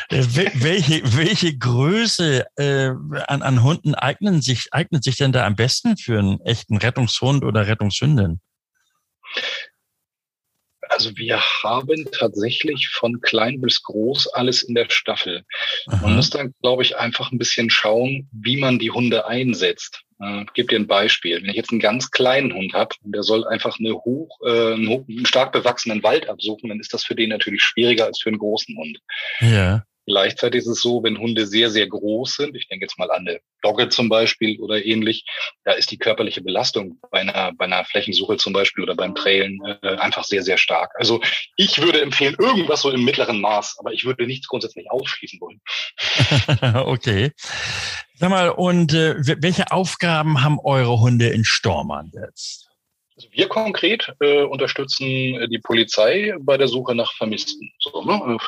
Äh, 0.10 0.26
welche, 0.56 1.02
welche 1.16 1.58
Größe 1.58 2.46
äh, 2.58 2.90
an, 3.28 3.42
an 3.42 3.64
Hunden 3.64 3.96
eignen 3.96 4.42
sich, 4.42 4.68
eignet 4.72 5.04
sich 5.04 5.16
denn 5.16 5.32
da 5.32 5.46
am 5.46 5.56
besten 5.56 5.96
für 5.96 6.20
einen 6.20 6.42
echten 6.42 6.78
Rettungshund 6.78 7.46
oder 7.46 7.68
Rettungshündin? 7.68 8.42
Also 10.92 11.16
wir 11.16 11.40
haben 11.40 12.06
tatsächlich 12.12 12.90
von 12.90 13.22
klein 13.22 13.62
bis 13.62 13.82
groß 13.82 14.28
alles 14.28 14.62
in 14.62 14.76
der 14.76 14.90
Staffel. 14.90 15.46
Aha. 15.88 16.02
Man 16.02 16.18
muss 16.18 16.30
dann, 16.30 16.54
glaube 16.62 16.84
ich, 16.84 16.98
einfach 16.98 17.32
ein 17.32 17.38
bisschen 17.38 17.70
schauen, 17.70 18.30
wie 18.34 18.58
man 18.58 18.78
die 18.78 18.92
Hunde 18.92 19.26
einsetzt. 19.26 20.02
Äh, 20.22 20.44
ich 20.44 20.54
gebe 20.54 20.68
dir 20.68 20.80
ein 20.80 20.88
Beispiel. 20.88 21.42
Wenn 21.42 21.50
ich 21.50 21.56
jetzt 21.56 21.72
einen 21.72 21.80
ganz 21.80 22.12
kleinen 22.12 22.54
Hund 22.54 22.74
habe 22.74 22.94
und 23.04 23.16
der 23.16 23.24
soll 23.24 23.48
einfach 23.48 23.80
eine 23.80 23.94
hoch, 23.94 24.38
äh, 24.46 24.74
einen 24.74 25.26
stark 25.26 25.54
bewachsenen 25.54 26.04
Wald 26.04 26.28
absuchen, 26.28 26.68
dann 26.68 26.82
ist 26.82 26.94
das 26.94 27.06
für 27.06 27.16
den 27.16 27.30
natürlich 27.30 27.62
schwieriger 27.62 28.06
als 28.06 28.20
für 28.20 28.30
einen 28.30 28.40
großen 28.40 28.76
Hund. 28.76 29.00
Ja. 29.40 29.86
Gleichzeitig 30.08 30.62
ist 30.62 30.68
es 30.68 30.82
so, 30.82 31.04
wenn 31.04 31.20
Hunde 31.20 31.46
sehr, 31.46 31.70
sehr 31.70 31.88
groß 31.88 32.36
sind, 32.36 32.56
ich 32.56 32.68
denke 32.68 32.86
jetzt 32.86 32.98
mal 32.98 33.12
an 33.12 33.28
eine 33.28 33.40
Dogge 33.62 33.90
zum 33.90 34.10
Beispiel 34.10 34.60
oder 34.60 34.84
ähnlich, 34.84 35.26
da 35.64 35.74
ist 35.74 35.92
die 35.92 35.98
körperliche 35.98 36.42
Belastung 36.42 37.00
bei 37.12 37.20
einer, 37.22 37.52
bei 37.54 37.66
einer 37.66 37.86
Flächensuche 37.86 38.38
zum 38.38 38.54
Beispiel 38.54 38.84
oder 38.84 38.96
beim 38.96 39.14
Trailen 39.14 39.60
äh, 39.84 39.98
einfach 39.98 40.24
sehr, 40.24 40.42
sehr 40.44 40.58
stark. 40.58 40.92
Also 40.96 41.22
ich 41.56 41.82
würde 41.82 42.02
empfehlen, 42.02 42.36
irgendwas 42.40 42.82
so 42.82 42.90
im 42.90 43.06
mittleren 43.06 43.42
Maß, 43.42 43.78
aber 43.80 43.94
ich 43.94 44.04
würde 44.04 44.26
nichts 44.26 44.48
grundsätzlich 44.48 44.90
ausschließen 44.90 45.40
wollen. 45.40 45.62
okay. 46.88 47.32
Sag 48.16 48.30
mal, 48.30 48.50
und 48.50 48.94
äh, 48.94 49.16
welche 49.42 49.72
Aufgaben 49.72 50.44
haben 50.44 50.60
eure 50.60 51.00
Hunde 51.00 51.30
in 51.30 51.46
Stormern 51.46 52.12
jetzt? 52.14 52.72
Also 53.16 53.30
wir 53.34 53.50
konkret 53.50 54.14
äh, 54.20 54.44
unterstützen 54.44 55.06
äh, 55.06 55.48
die 55.48 55.60
Polizei 55.60 56.34
bei 56.40 56.58
der 56.58 56.68
Suche 56.68 56.96
nach 56.96 57.14
Vermissten. 57.14 57.72
So, 57.80 58.04
ne? 58.04 58.40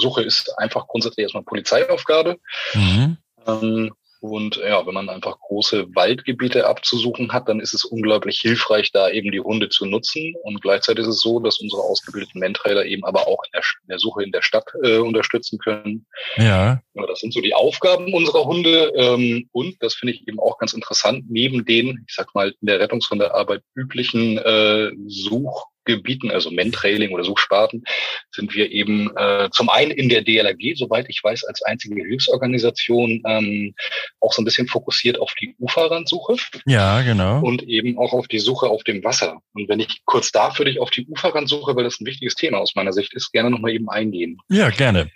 Vermisstensuche 0.00 0.22
ist 0.22 0.58
einfach 0.58 0.86
grundsätzlich 0.88 1.24
erstmal 1.24 1.44
Polizeiaufgabe. 1.44 2.38
Mhm. 2.74 3.16
Ähm, 3.46 3.92
und 4.22 4.56
ja, 4.56 4.86
wenn 4.86 4.92
man 4.92 5.08
einfach 5.08 5.38
große 5.40 5.94
Waldgebiete 5.94 6.66
abzusuchen 6.66 7.32
hat, 7.32 7.48
dann 7.48 7.58
ist 7.58 7.72
es 7.72 7.86
unglaublich 7.86 8.38
hilfreich, 8.38 8.92
da 8.92 9.08
eben 9.08 9.32
die 9.32 9.40
Hunde 9.40 9.70
zu 9.70 9.86
nutzen. 9.86 10.34
Und 10.42 10.60
gleichzeitig 10.60 11.04
ist 11.04 11.14
es 11.14 11.20
so, 11.20 11.40
dass 11.40 11.58
unsere 11.58 11.80
ausgebildeten 11.80 12.38
Mentrailer 12.38 12.84
eben 12.84 13.02
aber 13.06 13.26
auch 13.26 13.42
in 13.44 13.52
der, 13.54 13.62
in 13.82 13.88
der 13.88 13.98
Suche 13.98 14.22
in 14.22 14.30
der 14.30 14.42
Stadt 14.42 14.66
äh, 14.82 14.98
unterstützen 14.98 15.58
können. 15.58 16.06
Ja. 16.36 16.82
ja. 16.92 17.06
Das 17.06 17.20
sind 17.20 17.32
so 17.32 17.40
die 17.40 17.54
Aufgaben 17.54 18.12
unserer 18.12 18.44
Hunde. 18.44 18.92
Ähm, 18.94 19.48
und 19.52 19.82
das 19.82 19.94
finde 19.94 20.12
ich 20.12 20.28
eben 20.28 20.38
auch 20.38 20.58
ganz 20.58 20.74
interessant, 20.74 21.24
neben 21.30 21.64
den, 21.64 22.04
ich 22.06 22.14
sag 22.14 22.34
mal, 22.34 22.54
in 22.60 22.66
der 22.66 22.78
Rettungshundearbeit 22.78 23.62
üblichen 23.74 24.36
äh, 24.36 24.90
Such- 25.06 25.64
Gebieten, 25.96 26.30
also 26.30 26.50
Mentrailing 26.50 27.12
oder 27.12 27.24
Suchsparten, 27.24 27.84
sind 28.30 28.54
wir 28.54 28.70
eben 28.70 29.14
äh, 29.16 29.48
zum 29.52 29.68
einen 29.68 29.90
in 29.90 30.08
der 30.08 30.22
DLRG, 30.22 30.76
soweit 30.76 31.06
ich 31.08 31.22
weiß, 31.22 31.44
als 31.44 31.62
einzige 31.62 32.02
Hilfsorganisation 32.02 33.22
ähm, 33.26 33.74
auch 34.20 34.32
so 34.32 34.42
ein 34.42 34.44
bisschen 34.44 34.68
fokussiert 34.68 35.18
auf 35.18 35.32
die 35.40 35.54
Uferrandsuche. 35.58 36.36
Ja, 36.66 37.02
genau. 37.02 37.40
Und 37.40 37.62
eben 37.62 37.98
auch 37.98 38.12
auf 38.12 38.28
die 38.28 38.38
Suche 38.38 38.68
auf 38.68 38.84
dem 38.84 39.02
Wasser. 39.04 39.40
Und 39.54 39.68
wenn 39.68 39.80
ich 39.80 40.02
kurz 40.04 40.32
da 40.32 40.50
für 40.50 40.64
dich 40.64 40.80
auf 40.80 40.90
die 40.90 41.06
Uferrandsuche, 41.06 41.76
weil 41.76 41.84
das 41.84 42.00
ein 42.00 42.06
wichtiges 42.06 42.34
Thema 42.34 42.58
aus 42.58 42.74
meiner 42.74 42.92
Sicht 42.92 43.14
ist, 43.14 43.32
gerne 43.32 43.50
nochmal 43.50 43.72
eben 43.72 43.88
eingehen. 43.88 44.38
Ja, 44.48 44.70
gerne. 44.70 45.10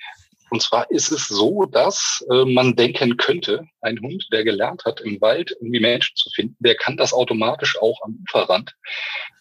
Und 0.55 0.61
zwar 0.61 0.89
ist 0.89 1.11
es 1.11 1.27
so, 1.27 1.65
dass 1.65 2.25
äh, 2.31 2.45
man 2.45 2.77
denken 2.77 3.17
könnte, 3.17 3.67
ein 3.81 3.99
Hund, 4.01 4.29
der 4.31 4.45
gelernt 4.45 4.85
hat, 4.85 5.01
im 5.01 5.21
Wald 5.21 5.51
irgendwie 5.51 5.81
Menschen 5.81 6.15
zu 6.15 6.31
finden, 6.31 6.55
der 6.61 6.77
kann 6.77 6.97
das 6.97 7.13
automatisch 7.13 7.77
auch 7.83 8.01
am 8.03 8.23
Uferrand. 8.23 8.73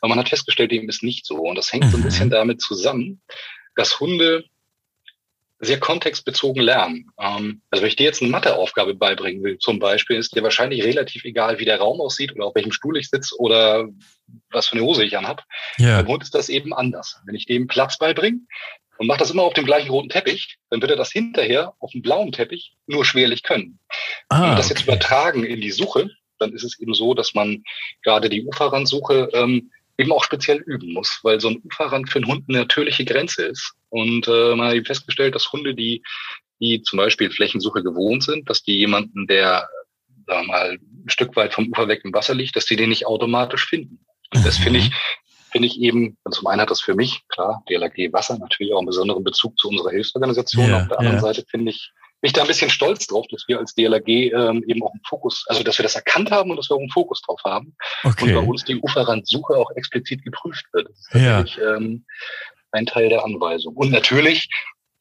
Aber 0.01 0.09
man 0.09 0.17
hat 0.17 0.29
festgestellt, 0.29 0.71
dem 0.71 0.89
ist 0.89 1.03
nicht 1.03 1.27
so. 1.27 1.35
Und 1.35 1.55
das 1.55 1.71
hängt 1.71 1.85
so 1.91 1.97
ein 1.97 2.03
bisschen 2.03 2.29
mhm. 2.29 2.31
damit 2.31 2.61
zusammen, 2.61 3.21
dass 3.75 3.99
Hunde 3.99 4.45
sehr 5.59 5.79
kontextbezogen 5.79 6.63
lernen. 6.63 7.11
Ähm, 7.19 7.61
also 7.69 7.83
wenn 7.83 7.89
ich 7.89 7.95
dir 7.95 8.05
jetzt 8.05 8.23
eine 8.23 8.31
Matheaufgabe 8.31 8.95
beibringen 8.95 9.43
will, 9.43 9.59
zum 9.59 9.77
Beispiel, 9.77 10.17
ist 10.17 10.35
dir 10.35 10.41
wahrscheinlich 10.41 10.83
relativ 10.83 11.25
egal, 11.25 11.59
wie 11.59 11.65
der 11.65 11.77
Raum 11.77 12.01
aussieht 12.01 12.33
oder 12.35 12.47
auf 12.47 12.55
welchem 12.55 12.71
Stuhl 12.71 12.97
ich 12.97 13.07
sitze 13.07 13.35
oder 13.37 13.87
was 14.49 14.67
für 14.67 14.77
eine 14.77 14.83
Hose 14.83 15.05
ich 15.05 15.15
anhab. 15.15 15.43
Ja. 15.77 15.97
Beim 15.97 16.07
Hund 16.07 16.23
ist 16.23 16.33
das 16.33 16.49
eben 16.49 16.73
anders. 16.73 17.21
Wenn 17.27 17.35
ich 17.35 17.45
dem 17.45 17.67
Platz 17.67 17.99
beibringe, 17.99 18.39
und 18.97 19.07
macht 19.07 19.21
das 19.21 19.31
immer 19.31 19.43
auf 19.43 19.53
dem 19.53 19.65
gleichen 19.65 19.89
roten 19.89 20.09
Teppich, 20.09 20.57
dann 20.69 20.81
wird 20.81 20.91
er 20.91 20.97
das 20.97 21.11
hinterher 21.11 21.73
auf 21.79 21.91
dem 21.91 22.01
blauen 22.01 22.31
Teppich 22.31 22.73
nur 22.87 23.05
schwerlich 23.05 23.43
können. 23.43 23.79
Ah, 24.29 24.41
Wenn 24.41 24.49
wir 24.51 24.55
das 24.55 24.67
okay. 24.67 24.75
jetzt 24.75 24.83
übertragen 24.87 25.43
in 25.43 25.61
die 25.61 25.71
Suche, 25.71 26.09
dann 26.39 26.53
ist 26.53 26.63
es 26.63 26.79
eben 26.79 26.93
so, 26.93 27.13
dass 27.13 27.33
man 27.33 27.63
gerade 28.03 28.29
die 28.29 28.45
Uferrandsuche 28.45 29.29
ähm, 29.33 29.71
eben 29.97 30.11
auch 30.11 30.23
speziell 30.23 30.57
üben 30.57 30.93
muss, 30.93 31.19
weil 31.23 31.39
so 31.39 31.49
ein 31.49 31.61
Uferrand 31.63 32.09
für 32.09 32.19
einen 32.19 32.27
Hund 32.27 32.45
eine 32.47 32.59
natürliche 32.59 33.05
Grenze 33.05 33.45
ist. 33.45 33.73
Und 33.89 34.27
äh, 34.27 34.55
man 34.55 34.67
hat 34.67 34.75
eben 34.75 34.85
festgestellt, 34.85 35.35
dass 35.35 35.51
Hunde, 35.51 35.75
die, 35.75 36.03
die 36.59 36.81
zum 36.81 36.97
Beispiel 36.97 37.29
Flächensuche 37.29 37.83
gewohnt 37.83 38.23
sind, 38.23 38.49
dass 38.49 38.63
die 38.63 38.77
jemanden, 38.77 39.27
der 39.27 39.69
sagen 40.25 40.47
wir 40.47 40.53
mal, 40.53 40.71
ein 40.71 41.09
Stück 41.09 41.35
weit 41.35 41.53
vom 41.53 41.69
Ufer 41.71 41.87
weg 41.87 42.01
im 42.03 42.13
Wasser 42.13 42.33
liegt, 42.33 42.55
dass 42.55 42.65
die 42.65 42.75
den 42.75 42.89
nicht 42.89 43.05
automatisch 43.05 43.65
finden. 43.65 43.99
Und 44.33 44.45
das 44.45 44.57
finde 44.57 44.79
ich, 44.79 44.89
mhm. 44.89 44.95
Finde 45.53 45.67
ich 45.67 45.79
eben, 45.79 46.17
zum 46.29 46.47
einen 46.47 46.61
hat 46.61 46.71
das 46.71 46.81
für 46.81 46.95
mich, 46.95 47.21
klar, 47.29 47.63
DLAG 47.69 48.11
Wasser 48.11 48.37
natürlich 48.37 48.73
auch 48.73 48.79
einen 48.79 48.87
besonderen 48.87 49.23
Bezug 49.23 49.57
zu 49.57 49.69
unserer 49.69 49.91
Hilfsorganisation. 49.91 50.67
Ja, 50.67 50.81
Auf 50.81 50.87
der 50.87 50.99
anderen 50.99 51.17
ja. 51.17 51.21
Seite 51.21 51.45
finde 51.47 51.71
ich, 51.71 51.91
bin 52.19 52.27
ich 52.27 52.33
da 52.33 52.41
ein 52.41 52.47
bisschen 52.47 52.71
stolz 52.71 53.05
drauf, 53.05 53.25
dass 53.29 53.45
wir 53.47 53.59
als 53.59 53.75
DLAG 53.75 54.07
ähm, 54.07 54.63
eben 54.67 54.83
auch 54.83 54.91
einen 54.91 55.03
Fokus, 55.07 55.45
also 55.47 55.63
dass 55.63 55.77
wir 55.77 55.83
das 55.83 55.95
erkannt 55.95 56.31
haben 56.31 56.49
und 56.49 56.57
dass 56.57 56.69
wir 56.69 56.75
auch 56.75 56.81
einen 56.81 56.89
Fokus 56.89 57.21
drauf 57.21 57.39
haben. 57.45 57.75
Okay. 58.03 58.35
Und 58.35 58.41
bei 58.41 58.49
uns 58.49 58.63
die 58.63 58.79
Uferrandsuche 58.81 59.55
auch 59.55 59.69
explizit 59.75 60.23
geprüft 60.23 60.65
wird. 60.73 60.89
Das 60.89 60.97
ist 60.97 61.13
natürlich 61.13 61.55
ja. 61.57 61.75
ähm, 61.75 62.05
ein 62.71 62.87
Teil 62.87 63.09
der 63.09 63.23
Anweisung. 63.23 63.75
Und 63.75 63.91
natürlich 63.91 64.49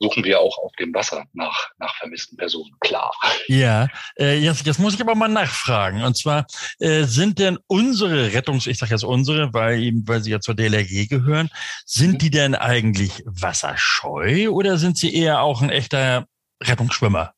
suchen 0.02 0.24
wir 0.24 0.40
auch 0.40 0.58
auf 0.58 0.72
dem 0.78 0.92
Wasser 0.92 1.24
nach, 1.32 1.70
nach 1.78 1.94
vermissten 1.96 2.36
Personen, 2.36 2.72
klar. 2.80 3.12
Ja, 3.46 3.88
äh, 4.18 4.38
jetzt, 4.38 4.66
jetzt 4.66 4.80
muss 4.80 4.94
ich 4.94 5.00
aber 5.00 5.14
mal 5.14 5.28
nachfragen. 5.28 6.02
Und 6.02 6.16
zwar, 6.16 6.46
äh, 6.80 7.04
sind 7.04 7.38
denn 7.38 7.58
unsere 7.68 8.32
Rettungs-, 8.32 8.66
ich 8.66 8.78
sage 8.78 8.92
jetzt 8.92 9.04
unsere, 9.04 9.54
weil, 9.54 9.80
eben, 9.80 10.06
weil 10.06 10.20
sie 10.20 10.32
ja 10.32 10.40
zur 10.40 10.54
DLRG 10.54 11.08
gehören, 11.08 11.50
sind 11.86 12.14
mhm. 12.14 12.18
die 12.18 12.30
denn 12.30 12.54
eigentlich 12.54 13.22
wasserscheu 13.24 14.50
oder 14.50 14.76
sind 14.76 14.98
sie 14.98 15.14
eher 15.14 15.42
auch 15.42 15.62
ein 15.62 15.70
echter 15.70 16.26
Rettungsschwimmer? 16.62 17.34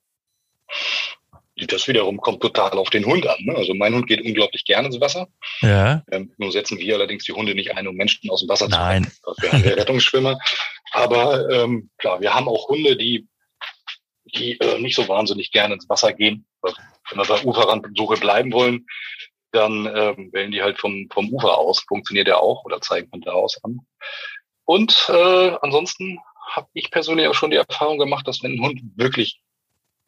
Das 1.56 1.86
wiederum 1.86 2.20
kommt 2.20 2.40
total 2.40 2.72
auf 2.72 2.90
den 2.90 3.06
Hund 3.06 3.26
an. 3.28 3.36
Ne? 3.40 3.54
Also 3.54 3.74
mein 3.74 3.94
Hund 3.94 4.08
geht 4.08 4.20
unglaublich 4.22 4.64
gerne 4.64 4.88
ins 4.88 5.00
Wasser. 5.00 5.28
Ja. 5.60 6.02
Ähm, 6.10 6.32
nur 6.36 6.50
setzen 6.50 6.78
wir 6.78 6.96
allerdings 6.96 7.24
die 7.24 7.32
Hunde 7.32 7.54
nicht 7.54 7.76
ein, 7.76 7.86
um 7.86 7.94
Menschen 7.94 8.28
aus 8.30 8.40
dem 8.40 8.48
Wasser 8.48 8.66
Nein. 8.66 9.04
zu 9.04 9.26
holen. 9.26 9.36
Wir 9.40 9.52
haben 9.52 9.62
Rettungsschwimmer. 9.62 10.38
Aber 10.94 11.50
ähm, 11.50 11.90
klar, 11.98 12.20
wir 12.20 12.32
haben 12.32 12.48
auch 12.48 12.68
Hunde, 12.68 12.96
die, 12.96 13.26
die 14.26 14.60
äh, 14.60 14.78
nicht 14.78 14.94
so 14.94 15.08
wahnsinnig 15.08 15.50
gerne 15.50 15.74
ins 15.74 15.88
Wasser 15.88 16.12
gehen. 16.12 16.46
Wenn 16.62 17.18
wir 17.18 17.24
bei 17.24 17.44
Uferrandsuche 17.44 18.16
bleiben 18.16 18.52
wollen, 18.52 18.86
dann 19.50 19.86
ähm, 19.86 20.32
wählen 20.32 20.52
die 20.52 20.62
halt 20.62 20.78
vom, 20.78 21.08
vom 21.12 21.30
Ufer 21.30 21.58
aus. 21.58 21.80
Funktioniert 21.80 22.28
ja 22.28 22.36
auch 22.36 22.64
oder 22.64 22.80
zeigen 22.80 23.08
von 23.10 23.20
da 23.22 23.32
aus 23.32 23.62
an. 23.64 23.80
Und 24.64 25.08
äh, 25.08 25.56
ansonsten 25.62 26.20
habe 26.48 26.68
ich 26.74 26.92
persönlich 26.92 27.26
auch 27.26 27.34
schon 27.34 27.50
die 27.50 27.56
Erfahrung 27.56 27.98
gemacht, 27.98 28.28
dass 28.28 28.44
wenn 28.44 28.52
ein 28.52 28.62
Hund 28.62 28.80
wirklich 28.94 29.40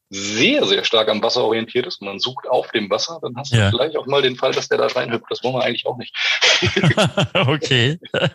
sehr, 0.08 0.64
sehr 0.66 0.84
stark 0.84 1.08
am 1.08 1.22
Wasser 1.22 1.44
orientiert 1.44 1.86
ist 1.86 2.00
und 2.00 2.06
man 2.06 2.20
sucht 2.20 2.46
auf 2.48 2.70
dem 2.70 2.88
Wasser, 2.90 3.18
dann 3.22 3.34
hast 3.36 3.52
du 3.52 3.56
ja. 3.56 3.70
vielleicht 3.70 3.96
auch 3.96 4.06
mal 4.06 4.22
den 4.22 4.36
Fall, 4.36 4.52
dass 4.52 4.68
der 4.68 4.78
da 4.78 4.86
reinhüpft. 4.86 5.26
Das 5.28 5.42
wollen 5.42 5.54
wir 5.54 5.64
eigentlich 5.64 5.86
auch 5.86 5.96
nicht. 5.96 6.14
okay. 7.34 7.98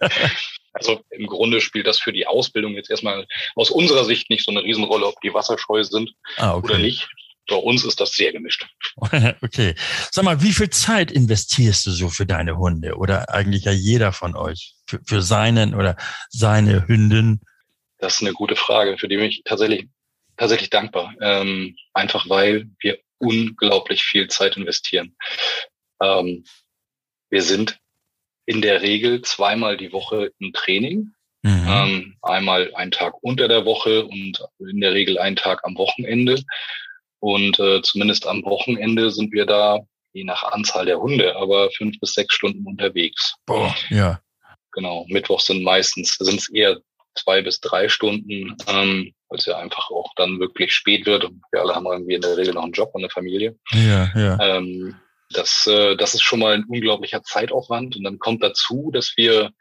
Also 0.74 1.02
im 1.10 1.28
Grunde 1.28 1.60
spielt 1.60 1.86
das 1.86 2.00
für 2.00 2.14
die 2.14 2.28
Ausbildung 2.28 2.76
jetzt 2.76 2.90
erstmal 2.90 3.28
aus 3.56 3.70
unserer 3.70 4.06
Sicht 4.06 4.30
nicht 4.30 4.46
so 4.46 4.52
eine 4.52 4.64
Riesenrolle, 4.64 5.06
ob 5.06 5.20
die 5.20 5.34
wasserscheu 5.34 5.84
sind 5.84 6.14
ah, 6.38 6.56
okay. 6.56 6.66
oder 6.66 6.78
nicht. 6.78 7.10
Bei 7.50 7.58
uns 7.58 7.84
ist 7.84 8.00
das 8.00 8.12
sehr 8.14 8.32
gemischt. 8.32 8.66
okay. 9.42 9.76
Sag 10.12 10.24
mal, 10.24 10.42
wie 10.42 10.54
viel 10.54 10.70
Zeit 10.70 11.12
investierst 11.12 11.86
du 11.86 11.92
so 11.92 12.08
für 12.08 12.26
deine 12.26 12.58
Hunde 12.58 12.96
oder 12.96 13.34
eigentlich 13.34 13.66
ja 13.66 13.74
jeder 13.74 14.14
von 14.14 14.36
euch 14.38 14.76
für, 14.88 15.02
für 15.06 15.22
seinen 15.22 15.76
oder 15.76 15.98
seine 16.30 16.88
Hündin? 16.88 17.42
Das 17.98 18.16
ist 18.16 18.22
eine 18.22 18.32
gute 18.32 18.56
Frage, 18.56 18.98
für 18.98 19.10
die 19.10 19.18
bin 19.18 19.26
ich 19.26 19.42
tatsächlich 19.44 19.90
tatsächlich 20.42 20.72
dankbar. 20.72 21.14
Ähm, 21.22 21.78
einfach 21.94 22.28
weil 22.28 22.68
wir 22.80 22.98
unglaublich 23.20 24.02
viel 24.02 24.28
Zeit 24.28 24.58
investieren. 24.58 25.16
Ähm, 26.02 26.44
wir 27.30 27.44
sind 27.44 27.78
in 28.48 28.62
der 28.62 28.82
Regel 28.82 29.22
zweimal 29.22 29.78
die 29.78 29.94
Woche 29.94 30.32
im 30.40 30.52
Training. 30.52 31.14
Mhm. 31.44 31.68
Ähm, 31.68 32.18
einmal 32.24 32.74
einen 32.74 32.92
Tag 32.92 33.14
unter 33.22 33.48
der 33.48 33.66
Woche 33.66 34.06
und 34.06 34.44
in 34.60 34.82
der 34.82 34.94
Regel 34.94 35.20
einen 35.20 35.36
Tag 35.36 35.64
am 35.64 35.78
Wochenende. 35.78 36.42
Und 37.20 37.60
äh, 37.60 37.84
zumindest 37.84 38.26
am 38.26 38.44
Wochenende 38.44 39.12
sind 39.12 39.32
wir 39.32 39.46
da, 39.46 39.80
je 40.14 40.24
nach 40.24 40.42
Anzahl 40.44 40.88
der 40.88 41.00
Hunde, 41.00 41.36
aber 41.36 41.70
fünf 41.72 42.00
bis 42.00 42.14
sechs 42.14 42.34
Stunden 42.34 42.66
unterwegs. 42.66 43.36
Boah, 43.46 43.76
ja. 43.90 44.20
Genau. 44.72 45.06
Mittwoch 45.08 45.40
sind 45.40 45.62
meistens, 45.64 46.16
sind 46.16 46.40
es 46.40 46.50
eher 46.50 46.80
zwei 47.16 47.42
bis 47.42 47.60
drei 47.60 47.90
Stunden, 47.90 48.56
ähm, 48.68 49.14
weil 49.30 49.40
es 49.40 49.46
ja 49.46 49.58
einfach 49.58 49.90
auch 49.90 50.12
dann 50.16 50.40
wirklich 50.40 50.74
spät 50.74 51.06
wird 51.06 51.26
und 51.26 51.42
wir 51.52 51.62
alle 51.62 51.76
haben 51.76 51.86
irgendwie 51.86 52.16
in 52.16 52.22
der 52.22 52.38
Regel 52.38 52.54
noch 52.54 52.64
einen 52.64 52.74
Job 52.74 52.92
und 52.94 53.02
eine 53.02 53.10
Familie. 53.10 53.58
Ja, 53.72 54.12
ja. 54.16 54.40
Ähm, 54.40 54.96
das, 55.34 55.66
äh, 55.68 55.96
das 55.96 56.14
ist 56.14 56.24
schon 56.24 56.40
mal 56.40 56.54
ein 56.54 56.66
unglaublicher 56.66 57.24
Zeitaufwand 57.24 57.96
und 57.96 58.04
dann 58.04 58.20
kommt 58.20 58.44
dazu, 58.44 58.92
dass 58.94 59.14
wir 59.16 59.52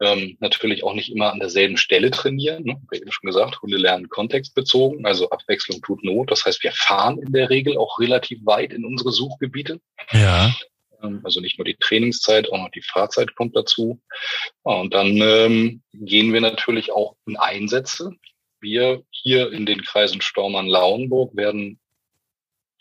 ähm, 0.00 0.36
natürlich 0.40 0.84
auch 0.84 0.94
nicht 0.94 1.10
immer 1.10 1.32
an 1.32 1.40
derselben 1.40 1.76
Stelle 1.76 2.10
trainieren. 2.10 2.64
Ne? 2.64 2.80
Wie 2.90 2.98
eben 2.98 3.12
schon 3.12 3.26
gesagt, 3.26 3.62
Hunde 3.62 3.76
lernen 3.76 4.08
kontextbezogen, 4.08 5.06
also 5.06 5.30
Abwechslung 5.30 5.80
tut 5.82 6.04
Not. 6.04 6.30
Das 6.30 6.44
heißt, 6.44 6.62
wir 6.62 6.72
fahren 6.72 7.18
in 7.18 7.32
der 7.32 7.50
Regel 7.50 7.78
auch 7.78 7.98
relativ 7.98 8.44
weit 8.44 8.72
in 8.72 8.84
unsere 8.84 9.12
Suchgebiete. 9.12 9.80
Ja. 10.12 10.52
Ähm, 11.04 11.20
also 11.24 11.40
nicht 11.40 11.58
nur 11.58 11.64
die 11.64 11.76
Trainingszeit, 11.76 12.50
auch 12.50 12.58
noch 12.58 12.70
die 12.70 12.82
Fahrzeit 12.82 13.34
kommt 13.34 13.56
dazu. 13.56 14.00
Und 14.62 14.94
dann 14.94 15.20
ähm, 15.20 15.82
gehen 15.92 16.32
wir 16.32 16.40
natürlich 16.40 16.92
auch 16.92 17.16
in 17.26 17.36
Einsätze. 17.36 18.12
Wir 18.60 19.02
hier 19.10 19.52
in 19.52 19.66
den 19.66 19.82
Kreisen 19.82 20.20
Stormann-Lauenburg 20.20 21.36
werden 21.36 21.78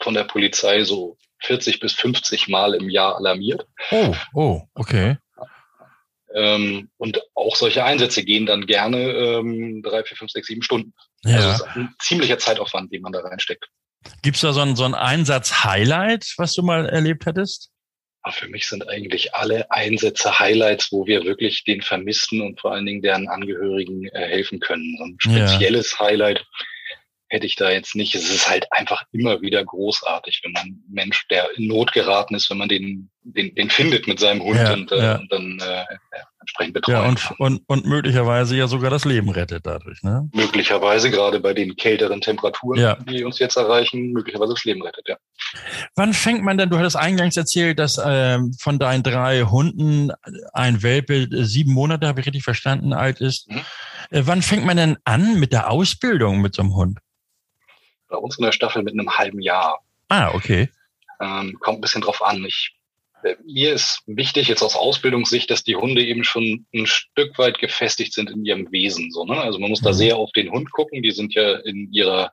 von 0.02 0.14
der 0.14 0.24
Polizei 0.24 0.84
so 0.84 1.18
40 1.44 1.80
bis 1.80 1.94
50 1.94 2.48
Mal 2.48 2.74
im 2.74 2.90
Jahr 2.90 3.18
alarmiert. 3.18 3.68
Oh, 3.92 4.16
oh, 4.34 4.62
okay. 4.76 5.18
Ähm, 6.36 6.90
und 6.98 7.22
auch 7.36 7.56
solche 7.56 7.84
Einsätze 7.84 8.24
gehen 8.24 8.46
dann 8.46 8.66
gerne 8.66 9.12
ähm, 9.12 9.84
drei, 9.84 10.04
vier, 10.04 10.18
fünf, 10.18 10.32
sechs, 10.32 10.48
sieben 10.48 10.64
Stunden. 10.64 10.94
Ja. 11.24 11.36
Also 11.36 11.50
es 11.50 11.56
ist 11.56 11.68
ein 11.76 11.96
ziemlicher 12.00 12.40
Zeitaufwand, 12.40 12.92
den 12.92 13.04
man 13.04 13.12
da 13.12 13.20
reinsteckt. 13.20 13.68
Gibt 14.22 14.36
es 14.36 14.42
da 14.42 14.52
so 14.52 14.62
ein, 14.62 14.76
so 14.76 14.84
ein 14.84 14.96
Einsatz-Highlight, 14.96 16.34
was 16.38 16.54
du 16.54 16.64
mal 16.64 16.90
erlebt 16.90 17.26
hättest? 17.26 17.73
Für 18.32 18.48
mich 18.48 18.68
sind 18.68 18.88
eigentlich 18.88 19.34
alle 19.36 19.70
Einsätze 19.72 20.40
Highlights, 20.40 20.92
wo 20.92 21.06
wir 21.06 21.24
wirklich 21.26 21.64
den 21.66 21.82
Vermissten 21.82 22.42
und 22.42 22.60
vor 22.60 22.74
allen 22.74 22.86
Dingen 22.86 23.02
deren 23.02 23.28
Angehörigen 23.28 24.06
äh, 24.08 24.28
helfen 24.28 24.60
können. 24.60 24.96
So 24.98 25.04
ein 25.04 25.18
spezielles 25.20 25.92
ja. 26.00 26.06
Highlight 26.06 26.46
hätte 27.34 27.48
ich 27.48 27.56
da 27.56 27.72
jetzt 27.72 27.96
nicht. 27.96 28.14
Es 28.16 28.30
ist 28.30 28.50
halt 28.50 28.72
einfach 28.72 29.04
immer 29.12 29.42
wieder 29.42 29.66
großartig, 29.66 30.42
wenn 30.44 30.52
man 30.52 30.84
Mensch, 30.88 31.28
der 31.30 31.50
in 31.58 31.68
Not 31.68 31.92
geraten 31.92 32.36
ist, 32.36 32.50
wenn 32.50 32.60
man 32.60 32.70
den, 32.70 33.10
den, 33.24 33.56
den 33.56 33.70
findet 33.70 34.08
mit 34.08 34.20
seinem 34.20 34.44
Hund 34.44 34.60
ja, 34.60 34.74
und, 34.74 34.92
äh, 34.92 34.98
ja. 34.98 35.16
und 35.16 35.32
dann 35.32 35.60
äh, 35.60 35.86
entsprechend 36.44 36.74
betreut. 36.76 36.94
Ja, 36.94 37.08
und, 37.08 37.34
und, 37.40 37.62
und 37.68 37.86
möglicherweise 37.86 38.56
ja 38.56 38.68
sogar 38.68 38.90
das 38.90 39.06
Leben 39.06 39.30
rettet 39.30 39.66
dadurch, 39.66 40.04
ne? 40.04 40.30
Möglicherweise, 40.34 41.10
gerade 41.10 41.40
bei 41.40 41.54
den 41.54 41.76
kälteren 41.76 42.22
Temperaturen, 42.22 42.80
ja. 42.80 42.96
die 42.96 43.24
uns 43.24 43.40
jetzt 43.40 43.58
erreichen, 43.58 44.12
möglicherweise 44.12 44.54
das 44.54 44.64
Leben 44.64 44.82
rettet, 44.82 45.08
ja. 45.08 45.18
Wann 45.96 46.14
fängt 46.14 46.44
man 46.44 46.58
denn, 46.58 46.70
du 46.70 46.78
hattest 46.78 46.96
eingangs 46.96 47.36
erzählt, 47.38 47.80
dass 47.80 47.98
äh, 47.98 48.40
von 48.60 48.80
deinen 48.80 49.04
drei 49.04 49.42
Hunden 49.44 50.12
ein 50.54 50.84
Welpe 50.84 51.28
sieben 51.46 51.74
Monate, 51.74 52.08
habe 52.08 52.22
ich 52.22 52.26
richtig 52.28 52.44
verstanden, 52.44 52.94
alt 52.94 53.22
ist. 53.22 53.50
Mhm. 53.50 53.62
Äh, 54.10 54.22
wann 54.26 54.42
fängt 54.42 54.66
man 54.66 54.78
denn 54.78 54.98
an 55.04 55.40
mit 55.40 55.54
der 55.54 55.70
Ausbildung 55.70 56.42
mit 56.42 56.56
so 56.56 56.62
einem 56.62 56.76
Hund? 56.76 57.00
bei 58.14 58.20
uns 58.20 58.38
in 58.38 58.46
der 58.46 58.52
Staffel 58.52 58.84
mit 58.84 58.94
einem 58.94 59.10
halben 59.18 59.42
Jahr. 59.42 59.80
Ah, 60.08 60.30
okay. 60.34 60.70
Ähm, 61.20 61.58
kommt 61.60 61.80
ein 61.80 61.82
bisschen 61.82 62.02
drauf 62.02 62.22
an. 62.22 62.46
Ich, 62.46 62.76
mir 63.46 63.74
ist 63.74 64.02
wichtig 64.06 64.48
jetzt 64.48 64.62
aus 64.62 64.76
Ausbildungssicht, 64.76 65.50
dass 65.50 65.64
die 65.64 65.76
Hunde 65.76 66.04
eben 66.04 66.24
schon 66.24 66.66
ein 66.74 66.86
Stück 66.86 67.38
weit 67.38 67.60
gefestigt 67.60 68.14
sind 68.14 68.30
in 68.30 68.46
ihrem 68.46 68.72
Wesen. 68.72 69.12
So, 69.12 69.26
ne? 69.26 69.40
Also 69.40 69.60
man 69.60 69.70
muss 69.70 69.82
mhm. 69.82 69.86
da 69.86 69.94
sehr 69.94 70.18
auf 70.18 70.32
den 70.32 70.52
Hund 70.52 70.72
gucken. 70.72 71.02
Die 71.02 71.12
sind 71.12 71.34
ja 71.34 71.58
in 71.60 71.92
ihrer 71.92 72.32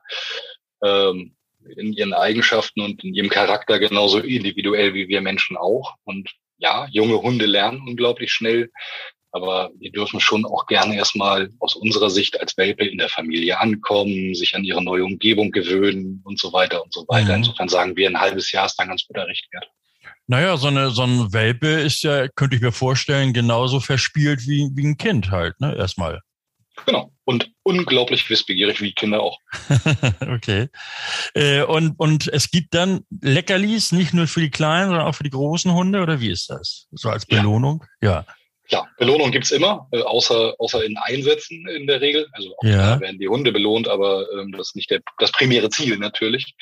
ähm, 0.83 1.35
in 1.77 1.93
ihren 1.93 2.13
Eigenschaften 2.13 2.81
und 2.81 3.03
in 3.03 3.13
ihrem 3.13 3.29
Charakter 3.29 3.79
genauso 3.79 4.19
individuell 4.19 4.93
wie 4.93 5.07
wir 5.07 5.21
Menschen 5.21 5.57
auch. 5.57 5.95
Und 6.03 6.31
ja, 6.57 6.87
junge 6.91 7.21
Hunde 7.21 7.45
lernen 7.45 7.81
unglaublich 7.87 8.31
schnell. 8.31 8.71
Aber 9.33 9.71
die 9.75 9.91
dürfen 9.91 10.19
schon 10.19 10.45
auch 10.45 10.65
gerne 10.65 10.95
erstmal 10.95 11.49
aus 11.59 11.75
unserer 11.75 12.09
Sicht 12.09 12.39
als 12.39 12.57
Welpe 12.57 12.85
in 12.85 12.97
der 12.97 13.07
Familie 13.07 13.59
ankommen, 13.59 14.35
sich 14.35 14.55
an 14.55 14.65
ihre 14.65 14.83
neue 14.83 15.05
Umgebung 15.05 15.51
gewöhnen 15.51 16.21
und 16.25 16.37
so 16.37 16.51
weiter 16.51 16.83
und 16.83 16.93
so 16.93 17.05
weiter. 17.07 17.29
Mhm. 17.29 17.43
Insofern 17.43 17.69
sagen 17.69 17.95
wir, 17.95 18.09
ein 18.09 18.19
halbes 18.19 18.51
Jahr 18.51 18.65
ist 18.65 18.75
dann 18.75 18.89
ganz 18.89 19.05
guter 19.07 19.27
Richtwert. 19.27 19.69
Naja, 20.31 20.55
so, 20.55 20.67
eine, 20.67 20.91
so 20.91 21.03
ein 21.03 21.33
Welpe 21.33 21.67
ist 21.67 22.03
ja, 22.03 22.29
könnte 22.29 22.55
ich 22.55 22.61
mir 22.61 22.71
vorstellen, 22.71 23.33
genauso 23.33 23.81
verspielt 23.81 24.47
wie, 24.47 24.69
wie 24.75 24.85
ein 24.85 24.95
Kind 24.95 25.29
halt, 25.29 25.59
ne, 25.59 25.75
erstmal. 25.75 26.21
Genau. 26.85 27.11
Und 27.25 27.51
unglaublich 27.63 28.29
wissbegierig 28.29 28.79
wie 28.79 28.93
Kinder 28.93 29.21
auch. 29.21 29.37
okay. 30.21 30.69
Äh, 31.33 31.63
und, 31.63 31.99
und 31.99 32.29
es 32.29 32.49
gibt 32.49 32.73
dann 32.73 33.01
Leckerlis, 33.21 33.91
nicht 33.91 34.13
nur 34.13 34.25
für 34.25 34.39
die 34.39 34.49
kleinen, 34.49 34.91
sondern 34.91 35.05
auch 35.05 35.15
für 35.15 35.25
die 35.25 35.31
großen 35.31 35.73
Hunde, 35.73 36.01
oder 36.01 36.21
wie 36.21 36.31
ist 36.31 36.49
das? 36.49 36.87
So 36.91 37.09
als 37.09 37.25
Belohnung? 37.25 37.83
Ja. 38.01 38.23
ja. 38.25 38.25
Klar, 38.69 38.89
Belohnung 38.97 39.31
gibt's 39.31 39.51
immer, 39.51 39.89
äh, 39.91 39.99
außer, 39.99 40.55
außer 40.59 40.85
in 40.85 40.95
Einsätzen 40.97 41.67
in 41.67 41.87
der 41.87 41.99
Regel. 41.99 42.25
Also 42.31 42.55
auch 42.57 42.63
Ja. 42.63 43.01
werden 43.01 43.19
die 43.19 43.27
Hunde 43.27 43.51
belohnt, 43.51 43.89
aber 43.89 44.25
ähm, 44.31 44.53
das 44.53 44.69
ist 44.69 44.75
nicht 44.77 44.91
der, 44.91 45.01
das 45.17 45.33
primäre 45.33 45.69
Ziel 45.69 45.97
natürlich. 45.97 46.55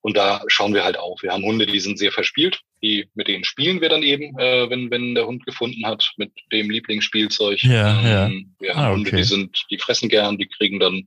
Und 0.00 0.16
da 0.16 0.42
schauen 0.46 0.74
wir 0.74 0.84
halt 0.84 0.96
auf. 0.98 1.22
Wir 1.22 1.32
haben 1.32 1.42
Hunde, 1.44 1.66
die 1.66 1.80
sind 1.80 1.98
sehr 1.98 2.12
verspielt. 2.12 2.60
Die, 2.82 3.08
mit 3.14 3.26
denen 3.26 3.44
spielen 3.44 3.80
wir 3.80 3.88
dann 3.88 4.02
eben, 4.04 4.38
äh, 4.38 4.70
wenn, 4.70 4.90
wenn 4.90 5.14
der 5.14 5.26
Hund 5.26 5.44
gefunden 5.44 5.84
hat, 5.84 6.12
mit 6.16 6.30
dem 6.52 6.70
Lieblingsspielzeug. 6.70 7.62
Ja, 7.64 8.00
ja. 8.02 8.26
Ähm, 8.26 8.54
Wir 8.60 8.74
haben 8.74 8.84
Ah, 8.84 8.90
Hunde, 8.92 9.08
okay. 9.08 9.16
die 9.18 9.24
sind, 9.24 9.64
die 9.70 9.78
fressen 9.78 10.08
gern, 10.08 10.38
die 10.38 10.46
kriegen 10.46 10.78
dann 10.78 11.06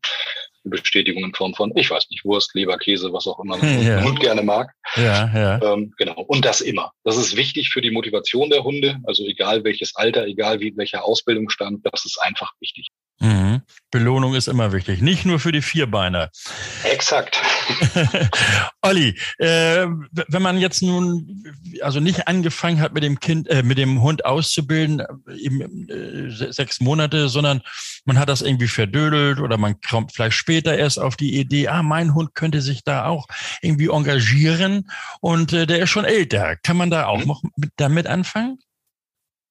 eine 0.64 0.72
Bestätigung 0.72 1.24
in 1.24 1.34
Form 1.34 1.56
von, 1.56 1.72
ich 1.76 1.90
weiß 1.90 2.08
nicht, 2.12 2.24
Wurst, 2.26 2.54
Leber, 2.54 2.78
Käse, 2.78 3.12
was 3.14 3.26
auch 3.28 3.40
immer 3.40 3.56
ein 3.62 3.84
Ja. 3.86 4.04
Hund 4.04 4.20
gerne 4.20 4.44
mag. 4.44 4.70
Ja, 4.96 5.32
ja. 5.34 5.74
Ähm, 5.74 5.94
genau. 5.98 6.22
Und 6.22 6.46
das 6.46 6.62
immer. 6.62 6.92
Das 7.04 7.18
ist 7.18 7.36
wichtig 7.38 7.70
für 7.70 7.82
die 7.82 7.92
Motivation 7.92 8.50
der 8.50 8.64
Hunde. 8.64 8.98
Also 9.06 9.26
egal 9.26 9.64
welches 9.64 9.96
Alter, 9.96 10.26
egal 10.28 10.60
wie 10.60 10.76
welcher 10.76 11.04
Ausbildungsstand, 11.06 11.86
das 11.92 12.06
ist 12.06 12.20
einfach 12.22 12.52
wichtig. 12.60 12.88
Mhm. 13.20 13.51
Belohnung 13.92 14.36
ist 14.36 14.48
immer 14.48 14.72
wichtig. 14.72 15.02
Nicht 15.02 15.26
nur 15.26 15.40
für 15.40 15.52
die 15.52 15.62
Vierbeiner. 15.62 16.30
Exakt. 16.84 17.42
Olli, 18.82 19.18
äh, 19.38 19.88
wenn 20.28 20.42
man 20.42 20.58
jetzt 20.58 20.82
nun 20.82 21.44
also 21.82 22.00
nicht 22.00 22.28
angefangen 22.28 22.80
hat 22.80 22.94
mit 22.94 23.04
dem 23.04 23.20
Kind, 23.20 23.48
äh, 23.50 23.64
mit 23.64 23.78
dem 23.78 24.02
Hund 24.02 24.26
auszubilden, 24.26 25.00
äh, 25.02 25.36
eben 25.36 25.90
äh, 25.90 26.30
se- 26.32 26.52
sechs 26.54 26.80
Monate, 26.80 27.30
sondern 27.30 27.62
man 28.06 28.18
hat 28.20 28.30
das 28.30 28.42
irgendwie 28.42 28.68
verdödelt 28.68 29.40
oder 29.40 29.58
man 29.58 29.80
kommt 29.82 30.14
vielleicht 30.14 30.38
später 30.38 30.78
erst 30.78 31.00
auf 31.00 31.16
die 31.16 31.38
Idee, 31.40 31.68
ah, 31.68 31.84
mein 31.84 32.14
Hund 32.14 32.34
könnte 32.36 32.62
sich 32.62 32.84
da 32.84 33.06
auch 33.06 33.28
irgendwie 33.62 33.88
engagieren 33.90 34.90
und 35.20 35.54
äh, 35.54 35.66
der 35.68 35.80
ist 35.80 35.90
schon 35.90 36.06
älter. 36.06 36.56
Kann 36.64 36.78
man 36.78 36.90
da 36.90 37.06
auch 37.08 37.20
Mhm. 37.20 37.28
noch 37.28 37.44
mit, 37.56 37.72
damit 37.78 38.08
anfangen? 38.08 38.58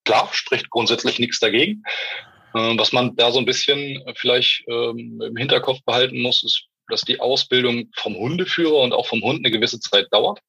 Klar, 0.04 0.28
spricht 0.32 0.70
grundsätzlich 0.70 1.18
nichts 1.18 1.38
dagegen. 1.40 1.82
Äh, 2.54 2.78
was 2.78 2.92
man 2.92 3.16
da 3.16 3.32
so 3.32 3.38
ein 3.38 3.46
bisschen 3.46 4.02
vielleicht 4.16 4.64
ähm, 4.68 5.20
im 5.20 5.36
Hinterkopf 5.36 5.80
behalten 5.84 6.20
muss, 6.20 6.42
ist, 6.44 6.66
dass 6.88 7.02
die 7.02 7.20
Ausbildung 7.20 7.88
vom 7.94 8.16
Hundeführer 8.16 8.80
und 8.80 8.92
auch 8.92 9.06
vom 9.06 9.22
Hund 9.22 9.40
eine 9.40 9.50
gewisse 9.50 9.80
Zeit 9.80 10.08
dauert. 10.10 10.40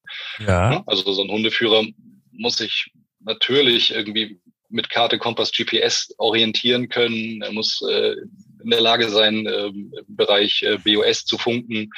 Ja. 0.44 0.82
Also 0.86 1.12
so 1.12 1.22
ein 1.22 1.30
Hundeführer 1.30 1.84
muss 2.32 2.56
sich 2.56 2.90
natürlich 3.20 3.94
irgendwie 3.94 4.40
mit 4.68 4.88
Karte, 4.88 5.18
Kompass, 5.18 5.52
GPS 5.52 6.12
orientieren 6.18 6.88
können. 6.88 7.42
Er 7.42 7.52
muss 7.52 7.82
äh, 7.88 8.14
in 8.62 8.70
der 8.70 8.80
Lage 8.80 9.08
sein, 9.10 9.46
ähm, 9.46 9.92
im 9.96 10.16
Bereich 10.16 10.62
äh, 10.62 10.78
BOS 10.78 11.24
zu 11.24 11.38
funken. 11.38 11.90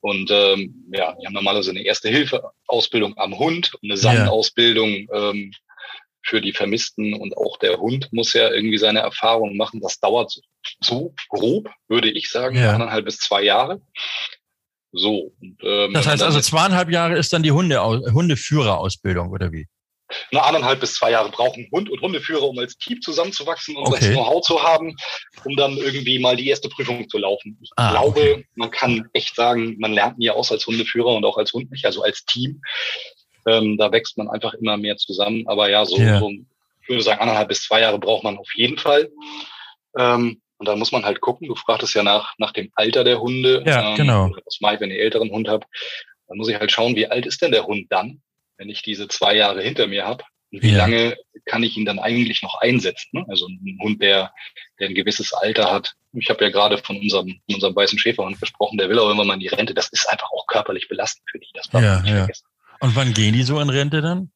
Und 0.00 0.30
ähm, 0.30 0.84
ja, 0.92 1.16
wir 1.18 1.26
haben 1.26 1.34
normalerweise 1.34 1.70
eine 1.70 1.84
Erste-Hilfe-Ausbildung 1.84 3.16
am 3.18 3.38
Hund, 3.38 3.74
und 3.74 3.90
eine 3.90 3.96
SAN-Ausbildung 3.96 5.08
ähm, 5.12 5.52
für 6.26 6.40
die 6.40 6.52
Vermissten 6.52 7.14
und 7.14 7.36
auch 7.36 7.58
der 7.58 7.78
Hund 7.78 8.08
muss 8.12 8.32
ja 8.32 8.50
irgendwie 8.52 8.78
seine 8.78 9.00
Erfahrungen 9.00 9.56
machen. 9.56 9.80
Das 9.80 9.98
dauert 10.00 10.32
so 10.80 11.14
grob, 11.28 11.68
würde 11.88 12.10
ich 12.10 12.28
sagen, 12.30 12.56
Ja. 12.56 12.72
anderthalb 12.74 13.04
bis 13.04 13.18
zwei 13.18 13.42
Jahre. 13.42 13.80
So. 14.92 15.32
Und, 15.40 15.58
ähm, 15.62 15.92
Das 15.92 16.06
heißt 16.06 16.22
also 16.22 16.40
zweieinhalb 16.40 16.90
Jahre 16.90 17.16
ist 17.18 17.32
dann 17.32 17.42
die 17.42 17.52
Hunde, 17.52 17.82
Hundeführerausbildung 17.82 19.30
oder 19.30 19.52
wie? 19.52 19.66
Nur 20.30 20.44
anderthalb 20.46 20.78
bis 20.80 20.94
zwei 20.94 21.10
Jahre 21.10 21.30
brauchen 21.30 21.68
Hund 21.72 21.90
und 21.90 22.00
Hundeführer, 22.00 22.44
um 22.44 22.56
als 22.60 22.76
Team 22.78 23.00
zusammenzuwachsen 23.02 23.74
und 23.76 23.88
Okay. 23.88 23.98
das 24.00 24.10
Know-how 24.10 24.40
zu 24.40 24.62
haben, 24.62 24.94
um 25.44 25.56
dann 25.56 25.76
irgendwie 25.76 26.20
mal 26.20 26.36
die 26.36 26.48
erste 26.48 26.68
Prüfung 26.68 27.08
zu 27.08 27.18
laufen. 27.18 27.58
Ich 27.60 27.70
Ah, 27.76 27.90
glaube, 27.90 28.20
okay. 28.20 28.46
man 28.54 28.70
kann 28.70 29.08
echt 29.14 29.34
sagen, 29.34 29.76
man 29.80 29.92
lernt 29.92 30.18
nie 30.18 30.30
aus 30.30 30.52
als 30.52 30.64
Hundeführer 30.66 31.08
und 31.08 31.24
auch 31.24 31.36
als 31.38 31.52
Hund 31.52 31.72
nicht, 31.72 31.84
also 31.86 32.02
als 32.02 32.24
Team. 32.24 32.60
Ähm, 33.46 33.76
da 33.78 33.92
wächst 33.92 34.18
man 34.18 34.28
einfach 34.28 34.54
immer 34.54 34.76
mehr 34.76 34.96
zusammen. 34.96 35.44
Aber 35.46 35.68
ja, 35.70 35.84
so, 35.84 35.98
Ja. 35.98 36.18
so 36.18 36.30
ich 36.30 36.88
würde 36.88 37.02
sagen, 37.02 37.20
anderthalb 37.20 37.48
bis 37.48 37.62
zwei 37.62 37.80
Jahre 37.80 37.98
braucht 37.98 38.24
man 38.24 38.38
auf 38.38 38.48
jeden 38.54 38.78
Fall. 38.78 39.10
Ähm, 39.96 40.40
und 40.58 40.66
da 40.68 40.76
muss 40.76 40.92
man 40.92 41.04
halt 41.04 41.20
gucken. 41.20 41.48
Du 41.48 41.54
fragtest 41.54 41.94
ja 41.94 42.02
nach, 42.02 42.34
nach 42.38 42.52
dem 42.52 42.70
Alter 42.74 43.04
der 43.04 43.20
Hunde. 43.20 43.62
Ja, 43.66 43.90
ähm, 43.90 43.96
genau. 43.96 44.30
Was 44.44 44.60
mache 44.60 44.74
ich, 44.76 44.80
wenn 44.80 44.90
ich 44.90 44.96
einen 44.96 45.02
älteren 45.04 45.30
Hund 45.30 45.48
habe? 45.48 45.66
Dann 46.28 46.38
muss 46.38 46.48
ich 46.48 46.56
halt 46.58 46.72
schauen, 46.72 46.96
wie 46.96 47.06
alt 47.06 47.26
ist 47.26 47.42
denn 47.42 47.52
der 47.52 47.66
Hund 47.66 47.86
dann, 47.90 48.22
wenn 48.56 48.70
ich 48.70 48.82
diese 48.82 49.06
zwei 49.08 49.34
Jahre 49.36 49.62
hinter 49.62 49.86
mir 49.86 50.06
habe? 50.06 50.24
Und 50.52 50.62
wie 50.62 50.70
Ja. 50.70 50.78
lange 50.78 51.16
kann 51.44 51.62
ich 51.62 51.76
ihn 51.76 51.84
dann 51.84 51.98
eigentlich 51.98 52.42
noch 52.42 52.60
einsetzen? 52.60 53.08
Ne? 53.12 53.24
Also 53.28 53.46
ein 53.48 53.78
Hund, 53.82 54.00
der, 54.00 54.32
der 54.80 54.88
ein 54.88 54.94
gewisses 54.94 55.32
Alter 55.32 55.70
hat. 55.70 55.92
Ich 56.12 56.30
habe 56.30 56.42
ja 56.44 56.50
gerade 56.50 56.78
von 56.78 56.96
unserem, 56.96 57.40
unserem 57.52 57.76
weißen 57.76 57.98
Schäferhund 57.98 58.40
gesprochen, 58.40 58.78
der 58.78 58.88
will 58.88 58.98
auch 58.98 59.06
irgendwann 59.06 59.26
mal 59.26 59.34
in 59.34 59.40
die 59.40 59.48
Rente. 59.48 59.74
Das 59.74 59.88
ist 59.88 60.08
einfach 60.08 60.30
auch 60.32 60.46
körperlich 60.46 60.88
belastend 60.88 61.28
für 61.30 61.38
die. 61.38 61.48
Das 61.52 61.68
darf 61.68 61.82
Ja, 61.82 61.94
man 61.96 62.02
nicht 62.04 62.12
ja. 62.14 62.26
Und 62.80 62.94
wann 62.96 63.12
gehen 63.14 63.32
die 63.34 63.42
so 63.42 63.60
in 63.60 63.70
Rente 63.70 64.02
dann? 64.02 64.30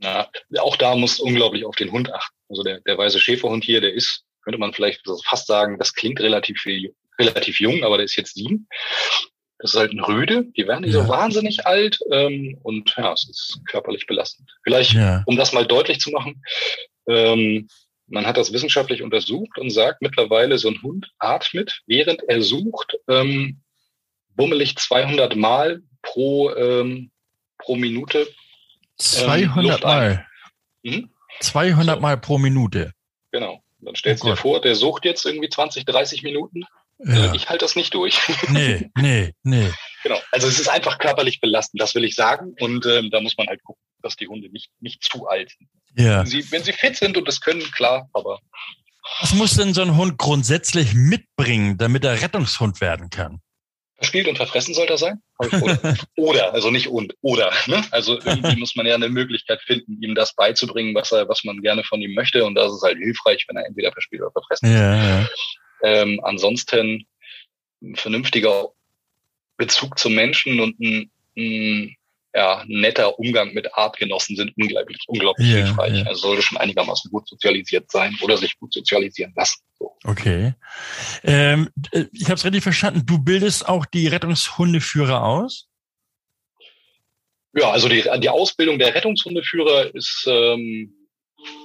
Ja, 0.00 0.28
auch 0.60 0.76
da 0.76 0.94
muss 0.94 1.18
unglaublich 1.18 1.64
auf 1.64 1.74
den 1.76 1.90
Hund 1.90 2.12
achten. 2.12 2.34
Also 2.48 2.62
der, 2.62 2.80
der 2.80 2.96
weiße 2.96 3.18
Schäferhund 3.18 3.64
hier, 3.64 3.80
der 3.80 3.92
ist, 3.92 4.24
könnte 4.42 4.58
man 4.58 4.72
vielleicht 4.72 5.02
fast 5.24 5.46
sagen, 5.48 5.78
das 5.78 5.92
klingt 5.92 6.20
relativ 6.20 6.60
viel, 6.60 6.94
relativ 7.18 7.58
jung, 7.60 7.82
aber 7.82 7.96
der 7.96 8.04
ist 8.04 8.16
jetzt 8.16 8.34
sieben. 8.34 8.68
Das 9.58 9.74
ist 9.74 9.78
halt 9.80 9.92
ein 9.92 9.98
Rüde, 10.00 10.44
die 10.56 10.68
werden 10.68 10.82
nicht 10.84 10.94
Ja. 10.94 11.02
so 11.02 11.08
wahnsinnig 11.08 11.66
alt 11.66 11.98
ähm, 12.12 12.56
und 12.62 12.94
ja, 12.96 13.12
es 13.12 13.28
ist 13.28 13.60
körperlich 13.68 14.06
belastend. 14.06 14.48
Vielleicht, 14.62 14.92
Ja. 14.92 15.24
um 15.26 15.36
das 15.36 15.52
mal 15.52 15.66
deutlich 15.66 15.98
zu 15.98 16.10
machen, 16.10 16.40
ähm, 17.08 17.68
man 18.06 18.24
hat 18.24 18.36
das 18.36 18.52
wissenschaftlich 18.52 19.02
untersucht 19.02 19.58
und 19.58 19.70
sagt 19.70 20.00
mittlerweile, 20.00 20.58
so 20.58 20.68
ein 20.68 20.80
Hund 20.80 21.10
atmet, 21.18 21.82
während 21.86 22.22
er 22.28 22.40
sucht, 22.40 22.96
ähm, 23.08 23.60
bummelig 24.36 24.76
200 24.76 25.34
Mal 25.34 25.82
pro, 26.02 26.54
ähm, 26.54 27.10
pro 27.58 27.76
Minute 27.76 28.26
200 28.98 29.56
Luft 29.64 29.84
ein. 29.84 29.90
Mal. 29.90 30.26
Mhm. 30.82 31.10
200 31.40 32.00
Mal 32.00 32.16
pro 32.18 32.38
Minute. 32.38 32.92
Genau. 33.32 33.62
Dann 33.80 33.94
stellst 33.94 34.22
Oh 34.22 34.26
du 34.26 34.30
dir 34.30 34.34
Gott. 34.36 34.40
vor, 34.42 34.60
der 34.60 34.74
sucht 34.74 35.04
jetzt 35.04 35.24
irgendwie 35.24 35.48
20, 35.48 35.84
30 35.84 36.22
Minuten. 36.22 36.62
Ja. 36.98 37.14
Also 37.14 37.34
ich 37.34 37.48
halte 37.48 37.64
das 37.64 37.76
nicht 37.76 37.94
durch. 37.94 38.18
Nee, 38.48 38.90
nee, 38.96 39.32
nee. 39.44 39.70
genau. 40.02 40.18
Also 40.32 40.48
es 40.48 40.58
ist 40.58 40.68
einfach 40.68 40.98
körperlich 40.98 41.40
belastend, 41.40 41.80
das 41.80 41.94
will 41.94 42.04
ich 42.04 42.16
sagen. 42.16 42.54
Und 42.60 42.86
ähm, 42.86 43.10
da 43.10 43.20
muss 43.20 43.36
man 43.36 43.46
halt 43.46 43.62
gucken, 43.62 43.82
dass 44.02 44.16
die 44.16 44.26
Hunde 44.26 44.50
nicht, 44.50 44.70
nicht 44.80 45.04
zu 45.04 45.28
alt 45.28 45.52
sind. 45.56 45.68
Ja. 45.94 46.20
Wenn, 46.20 46.26
sie, 46.26 46.50
wenn 46.50 46.64
sie 46.64 46.72
fit 46.72 46.96
sind 46.96 47.16
und 47.16 47.28
das 47.28 47.40
können, 47.40 47.62
klar, 47.70 48.08
aber 48.12 48.40
Was 49.20 49.32
muss 49.34 49.54
denn 49.54 49.74
so 49.74 49.82
ein 49.82 49.96
Hund 49.96 50.18
grundsätzlich 50.18 50.94
mitbringen, 50.94 51.78
damit 51.78 52.04
er 52.04 52.20
Rettungshund 52.20 52.80
werden 52.80 53.10
kann? 53.10 53.40
Verspielt 53.98 54.28
und 54.28 54.36
verfressen 54.36 54.74
sollte 54.74 54.94
er 54.94 54.98
sein. 54.98 55.22
Oder, 55.38 55.96
oder 56.16 56.54
also 56.54 56.70
nicht 56.70 56.88
und, 56.88 57.14
oder. 57.20 57.52
Ne? 57.66 57.82
Also 57.90 58.18
irgendwie 58.18 58.56
muss 58.56 58.76
man 58.76 58.86
ja 58.86 58.94
eine 58.94 59.08
Möglichkeit 59.08 59.60
finden, 59.62 60.00
ihm 60.00 60.14
das 60.14 60.34
beizubringen, 60.34 60.94
was 60.94 61.12
er, 61.12 61.28
was 61.28 61.44
man 61.44 61.60
gerne 61.60 61.82
von 61.84 62.00
ihm 62.00 62.14
möchte. 62.14 62.44
Und 62.44 62.54
das 62.54 62.72
ist 62.72 62.82
halt 62.82 62.98
hilfreich, 62.98 63.44
wenn 63.48 63.56
er 63.56 63.66
entweder 63.66 63.92
verspielt 63.92 64.22
oder 64.22 64.30
verfressen 64.30 64.66
ist. 64.66 64.74
Ja, 64.74 65.20
ja. 65.20 65.28
Ähm, 65.82 66.20
ansonsten 66.22 67.06
ein 67.82 67.96
vernünftiger 67.96 68.68
Bezug 69.56 69.98
zum 69.98 70.14
Menschen 70.14 70.60
und 70.60 70.78
ein, 70.80 71.10
ein 71.36 71.96
ja, 72.34 72.62
netter 72.66 73.18
Umgang 73.18 73.54
mit 73.54 73.74
Artgenossen 73.74 74.36
sind 74.36 74.52
unglaublich, 74.56 74.98
unglaublich 75.06 75.48
Ja, 75.48 75.56
hilfreich. 75.56 75.98
ja. 75.98 76.04
Also 76.04 76.28
sollte 76.28 76.42
schon 76.42 76.58
einigermaßen 76.58 77.10
gut 77.10 77.26
sozialisiert 77.28 77.90
sein 77.90 78.16
oder 78.20 78.36
sich 78.36 78.58
gut 78.58 78.72
sozialisieren 78.72 79.32
lassen. 79.36 79.60
So. 79.78 79.96
Okay. 80.04 80.54
Ähm, 81.24 81.70
äh, 81.92 82.04
ich 82.12 82.24
habe 82.26 82.34
es 82.34 82.44
richtig 82.44 82.62
verstanden. 82.62 83.06
Du 83.06 83.18
bildest 83.18 83.68
auch 83.68 83.86
die 83.86 84.06
Rettungshundeführer 84.08 85.24
aus? 85.24 85.68
Ja, 87.54 87.70
also 87.70 87.88
die, 87.88 88.04
die 88.20 88.28
Ausbildung 88.28 88.78
der 88.78 88.94
Rettungshundeführer 88.94 89.94
ist 89.94 90.26
ähm, 90.28 90.94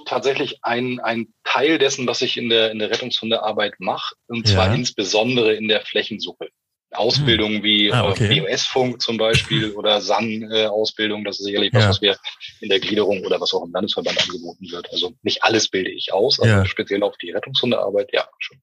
tatsächlich 0.06 0.58
ein, 0.62 0.98
ein 1.00 1.34
Teil 1.44 1.78
dessen, 1.78 2.06
was 2.06 2.22
ich 2.22 2.36
in 2.36 2.48
der, 2.48 2.70
in 2.70 2.78
der 2.78 2.90
Rettungshundearbeit 2.90 3.74
mache, 3.78 4.14
und 4.28 4.48
zwar 4.48 4.68
Ja. 4.68 4.74
insbesondere 4.74 5.54
in 5.54 5.68
der 5.68 5.82
Flächensuche. 5.82 6.48
Ausbildungen 6.96 7.62
wie 7.62 7.92
Ah, 7.92 8.08
okay. 8.08 8.38
äh, 8.38 8.40
BOS-Funk 8.40 9.00
zum 9.00 9.16
Beispiel 9.16 9.70
oder 9.72 10.00
SAN-Ausbildung, 10.00 11.24
das 11.24 11.38
ist 11.40 11.46
sicherlich 11.46 11.72
was, 11.72 11.82
Ja. 11.84 11.88
was 11.90 12.00
wir 12.02 12.16
in 12.60 12.68
der 12.68 12.80
Gliederung 12.80 13.24
oder 13.24 13.40
was 13.40 13.52
auch 13.52 13.64
im 13.64 13.72
Landesverband 13.72 14.20
angeboten 14.22 14.70
wird. 14.70 14.90
Also 14.92 15.12
nicht 15.22 15.42
alles 15.42 15.68
bilde 15.68 15.90
ich 15.90 16.12
aus, 16.12 16.38
aber 16.40 16.48
Ja. 16.48 16.66
speziell 16.66 17.02
auf 17.02 17.16
die 17.18 17.30
Rettungshundearbeit, 17.30 18.10
ja, 18.12 18.26
schon. 18.38 18.58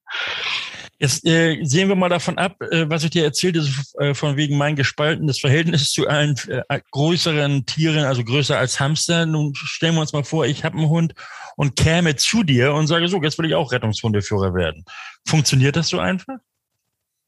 Jetzt 0.98 1.26
äh, 1.26 1.58
sehen 1.64 1.88
wir 1.88 1.96
mal 1.96 2.08
davon 2.08 2.38
ab, 2.38 2.60
äh, 2.62 2.88
was 2.88 3.02
ich 3.02 3.10
dir 3.10 3.24
erzählte, 3.24 3.62
so, 3.62 3.72
äh, 3.98 4.14
von 4.14 4.36
wegen 4.36 4.56
mein 4.56 4.76
gespaltenes 4.76 5.40
Verhältnis 5.40 5.90
zu 5.90 6.06
allen 6.06 6.36
äh, 6.48 6.80
größeren 6.92 7.66
Tieren, 7.66 8.04
also 8.04 8.22
größer 8.22 8.56
als 8.56 8.78
Hamster. 8.78 9.26
Nun 9.26 9.52
stellen 9.56 9.94
wir 9.94 10.00
uns 10.00 10.12
mal 10.12 10.22
vor, 10.22 10.46
ich 10.46 10.62
habe 10.64 10.78
einen 10.78 10.88
Hund 10.88 11.14
und 11.56 11.74
käme 11.74 12.14
zu 12.14 12.44
dir 12.44 12.72
und 12.74 12.86
sage 12.86 13.08
so, 13.08 13.20
jetzt 13.20 13.36
will 13.38 13.46
ich 13.46 13.54
auch 13.56 13.72
Rettungshundeführer 13.72 14.54
werden. 14.54 14.84
Funktioniert 15.26 15.74
das 15.74 15.88
so 15.88 15.98
einfach? 15.98 16.36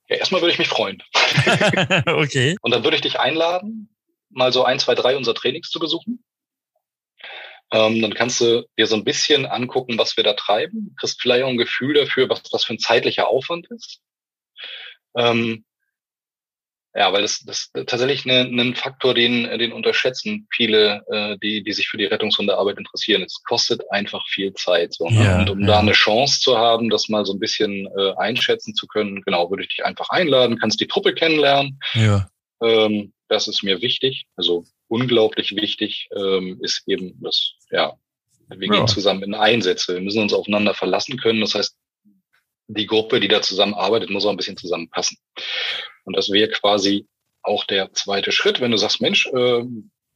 Ja, 0.08 0.16
erstmal 0.16 0.42
würde 0.42 0.52
ich 0.52 0.58
mich 0.58 0.68
freuen. 0.68 1.02
okay. 2.06 2.56
Und 2.60 2.72
dann 2.72 2.84
würde 2.84 2.96
ich 2.96 3.02
dich 3.02 3.18
einladen, 3.18 3.88
mal 4.30 4.52
so 4.52 4.64
ein, 4.64 4.78
zwei, 4.78 4.94
drei 4.94 5.16
unserer 5.16 5.34
Trainings 5.34 5.70
zu 5.70 5.78
besuchen. 5.78 6.22
Ähm, 7.72 8.02
dann 8.02 8.14
kannst 8.14 8.40
du 8.40 8.68
dir 8.78 8.86
so 8.86 8.94
ein 8.94 9.04
bisschen 9.04 9.46
angucken, 9.46 9.98
was 9.98 10.16
wir 10.16 10.24
da 10.24 10.34
treiben. 10.34 10.94
Kriegst 10.98 11.20
vielleicht 11.20 11.44
auch 11.44 11.48
ein 11.48 11.56
Gefühl 11.56 11.94
dafür, 11.94 12.28
was 12.28 12.42
das 12.42 12.64
für 12.64 12.74
ein 12.74 12.78
zeitlicher 12.78 13.28
Aufwand 13.28 13.66
ist. 13.70 14.00
Ähm, 15.16 15.64
Ja, 16.96 17.12
weil 17.12 17.22
das, 17.22 17.40
das 17.40 17.70
ist 17.74 17.88
tatsächlich 17.88 18.24
ein 18.24 18.54
ne, 18.54 18.74
Faktor, 18.76 19.14
den, 19.14 19.58
den 19.58 19.72
unterschätzen 19.72 20.46
viele, 20.52 21.02
äh, 21.10 21.36
die, 21.42 21.64
die 21.64 21.72
sich 21.72 21.88
für 21.88 21.96
die 21.96 22.04
Rettungshundearbeit 22.04 22.78
interessieren. 22.78 23.22
Es 23.22 23.42
kostet 23.42 23.82
einfach 23.90 24.24
viel 24.28 24.52
Zeit. 24.54 24.94
So, 24.94 25.08
ne? 25.08 25.24
ja, 25.24 25.38
und 25.40 25.50
um 25.50 25.60
ja. 25.60 25.66
da 25.66 25.78
eine 25.80 25.92
Chance 25.92 26.40
zu 26.40 26.56
haben, 26.56 26.90
das 26.90 27.08
mal 27.08 27.26
so 27.26 27.32
ein 27.32 27.40
bisschen 27.40 27.88
äh, 27.98 28.12
einschätzen 28.16 28.76
zu 28.76 28.86
können, 28.86 29.22
genau, 29.22 29.50
würde 29.50 29.64
ich 29.64 29.70
dich 29.70 29.84
einfach 29.84 30.08
einladen, 30.10 30.58
kannst 30.58 30.80
die 30.80 30.86
Truppe 30.86 31.14
kennenlernen. 31.14 31.80
Ja. 31.94 32.28
Ähm, 32.62 33.12
das 33.28 33.48
ist 33.48 33.64
mir 33.64 33.82
wichtig. 33.82 34.26
Also 34.36 34.64
unglaublich 34.86 35.56
wichtig 35.56 36.08
ähm, 36.16 36.60
ist 36.62 36.84
eben 36.86 37.20
das, 37.20 37.54
ja, 37.72 37.94
wir 38.48 38.68
gehen 38.68 38.86
zusammen 38.86 39.22
in 39.22 39.34
Einsätze. 39.34 39.94
Wir 39.94 40.00
müssen 40.00 40.22
uns 40.22 40.34
aufeinander 40.34 40.74
verlassen 40.74 41.16
können. 41.16 41.40
Das 41.40 41.54
heißt, 41.54 41.73
die 42.66 42.86
Gruppe, 42.86 43.20
die 43.20 43.28
da 43.28 43.42
zusammenarbeitet, 43.42 44.10
muss 44.10 44.24
auch 44.24 44.30
ein 44.30 44.36
bisschen 44.36 44.56
zusammenpassen. 44.56 45.18
Und 46.04 46.16
das 46.16 46.30
wäre 46.30 46.50
quasi 46.50 47.06
auch 47.42 47.64
der 47.64 47.92
zweite 47.92 48.32
Schritt, 48.32 48.60
wenn 48.60 48.70
du 48.70 48.76
sagst, 48.76 49.00
Mensch, 49.00 49.26
äh, 49.26 49.64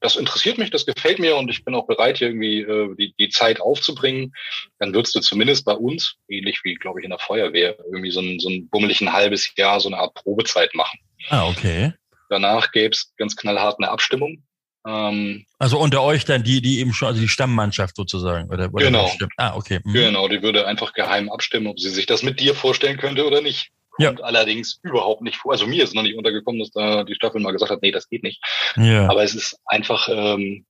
das 0.01 0.17
interessiert 0.17 0.59
mich, 0.59 0.71
das 0.71 0.87
gefällt 0.87 1.19
mir 1.19 1.37
und 1.37 1.51
ich 1.51 1.65
bin 1.65 1.75
auch 1.75 1.87
bereit, 1.87 2.19
hier 2.19 2.29
irgendwie 2.29 2.61
äh, 2.61 2.95
die, 2.95 3.15
die 3.19 3.29
Zeit 3.31 3.61
aufzubringen, 3.61 4.33
dann 4.79 4.95
würdest 4.95 5.15
du 5.15 5.21
zumindest 5.21 5.65
bei 5.65 5.73
uns, 5.73 6.17
ähnlich 6.29 6.61
wie, 6.63 6.75
glaube 6.75 7.01
ich, 7.01 7.05
in 7.05 7.11
der 7.11 7.19
Feuerwehr, 7.19 7.77
irgendwie 7.85 8.11
so 8.11 8.21
ein, 8.21 8.39
so 8.39 8.49
ein 8.49 8.69
bummelig 8.69 9.01
ein 9.01 9.13
halbes 9.13 9.51
Jahr 9.57 9.81
so 9.81 9.89
eine 9.89 9.99
Art 9.99 10.15
Probezeit 10.15 10.75
machen. 10.75 11.01
Ah, 11.31 11.49
okay. 11.49 11.93
Danach 12.31 12.71
gäbe 12.73 12.91
es 12.93 13.13
ganz 13.17 13.37
knallhart 13.37 13.79
eine 13.79 13.91
Abstimmung. 13.91 14.45
Ähm, 14.87 15.45
also 15.59 15.79
unter 15.79 16.03
euch 16.03 16.25
dann 16.25 16.45
die, 16.45 16.63
die 16.63 16.81
eben 16.81 16.93
schon, 16.93 17.09
also 17.09 17.21
die 17.21 17.29
Stammmannschaft 17.29 17.97
sozusagen, 17.97 18.49
oder? 18.49 18.73
oder 18.73 18.85
genau. 18.85 19.11
Ah, 19.37 19.57
okay. 19.57 19.81
Mhm. 19.85 19.93
Genau, 19.93 20.29
die 20.29 20.43
würde 20.43 20.67
einfach 20.67 20.93
geheim 20.93 21.31
abstimmen, 21.31 21.67
ob 21.67 21.81
sie 21.81 21.91
sich 21.91 22.07
das 22.07 22.23
mit 22.23 22.41
dir 22.41 22.55
vorstellen 22.55 22.97
könnte 22.97 23.27
oder 23.27 23.41
nicht. 23.41 23.71
Ja. 23.99 24.11
Und 24.11 24.23
allerdings 24.23 24.79
überhaupt 24.83 25.23
nicht 25.23 25.37
vor. 25.37 25.53
Also 25.53 25.67
mir 25.67 25.83
ist 25.83 25.95
noch 25.95 26.03
nicht 26.03 26.17
untergekommen, 26.17 26.61
dass 26.61 26.71
da 26.71 27.03
die 27.03 27.17
Staffel 27.17 27.41
mal 27.41 27.51
gesagt 27.51 27.73
hat, 27.73 27.83
nee, 27.83 27.91
das 27.91 28.09
geht 28.09 28.23
nicht. 28.23 28.41
Ja. 28.77 29.11
Aber 29.11 29.25
es 29.25 29.35
ist 29.35 29.59
einfach, 29.67 30.09
ähm, 30.09 30.65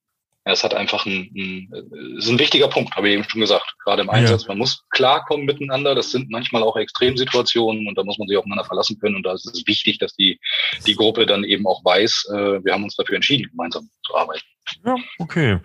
ja, 0.49 0.55
es 0.55 0.65
hat 0.65 0.73
einfach 0.73 1.05
ein, 1.05 1.31
ein, 1.37 2.17
ist 2.17 2.31
ein 2.31 2.39
wichtiger 2.39 2.69
Punkt, 2.69 2.97
habe 2.97 3.09
ich 3.09 3.15
eben 3.15 3.25
schon 3.25 3.43
gesagt. 3.43 3.75
Gerade 3.85 4.01
im 4.01 4.09
Einsatz, 4.09 4.45
ja. 4.45 4.49
man 4.49 4.59
muss 4.59 4.83
klarkommen 4.89 5.45
miteinander. 5.45 5.95
Das 5.95 6.11
sind 6.11 6.31
manchmal 6.31 6.63
auch 6.63 6.75
Extremsituationen 6.77 7.87
und 7.87 7.99
da 7.99 8.03
muss 8.03 8.17
man 8.17 8.29
sich 8.29 8.39
aufeinander 8.39 8.65
verlassen 8.65 8.99
können. 8.99 9.17
Und 9.17 9.25
da 9.25 9.35
ist 9.35 9.45
es 9.45 9.67
wichtig, 9.67 9.99
dass 9.99 10.15
die, 10.15 10.41
die 10.87 10.95
Gruppe 10.95 11.27
dann 11.27 11.45
eben 11.45 11.67
auch 11.67 11.85
weiß, 11.85 12.31
äh, 12.33 12.65
wir 12.65 12.73
haben 12.73 12.83
uns 12.83 12.97
dafür 12.97 13.17
entschieden, 13.17 13.51
gemeinsam 13.51 13.91
zu 14.07 14.17
arbeiten. 14.17 14.47
Ja, 14.87 14.97
okay. 15.19 15.59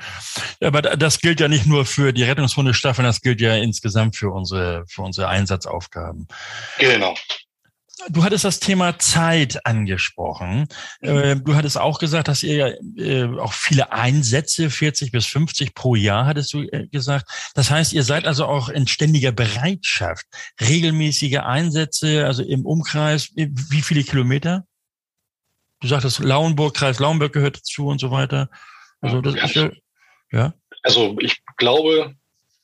Aber 0.61 0.81
das 0.81 1.19
gilt 1.19 1.39
ja 1.39 1.47
nicht 1.47 1.65
nur 1.65 1.85
für 1.85 2.11
die 2.11 2.23
Rettungshundestaffeln, 2.23 3.05
das 3.05 3.21
gilt 3.21 3.39
ja 3.39 3.55
insgesamt 3.55 4.17
für 4.17 4.31
unsere, 4.31 4.83
für 4.87 5.01
unsere 5.01 5.29
Einsatzaufgaben. 5.29 6.27
Genau. 6.77 7.15
Du 8.09 8.23
hattest 8.23 8.43
das 8.43 8.59
Thema 8.59 8.97
Zeit 8.97 9.65
angesprochen. 9.65 10.67
Mhm. 11.01 11.43
Du 11.43 11.55
hattest 11.55 11.77
auch 11.77 11.99
gesagt, 11.99 12.27
dass 12.27 12.41
ihr 12.41 12.55
ja 12.55 12.67
äh, 12.97 13.39
auch 13.39 13.53
viele 13.53 13.91
Einsätze, 13.91 14.69
40 14.71 15.11
bis 15.11 15.27
50 15.27 15.75
pro 15.75 15.95
Jahr, 15.95 16.25
hattest 16.25 16.53
du 16.53 16.63
äh, 16.63 16.87
gesagt. 16.87 17.29
Das 17.53 17.69
heißt, 17.69 17.93
ihr 17.93 18.03
seid 18.03 18.25
also 18.25 18.45
auch 18.45 18.69
in 18.69 18.87
ständiger 18.87 19.31
Bereitschaft. 19.31 20.25
Regelmäßige 20.59 21.37
Einsätze, 21.37 22.25
also 22.25 22.43
im 22.43 22.65
Umkreis, 22.65 23.29
wie 23.35 23.81
viele 23.81 24.03
Kilometer? 24.03 24.65
Du 25.79 25.87
sagtest, 25.87 26.19
Lauenburg, 26.19 26.75
Kreis 26.75 26.99
Lauenburg 26.99 27.33
gehört 27.33 27.57
dazu 27.57 27.87
und 27.87 27.99
so 27.99 28.09
weiter. 28.09 28.49
Also 29.01 29.21
das 29.21 29.35
ja. 29.35 29.43
ist 29.43 29.55
ja, 29.55 29.71
ja. 30.31 30.53
Also 30.81 31.15
ich 31.19 31.43
glaube, 31.57 32.15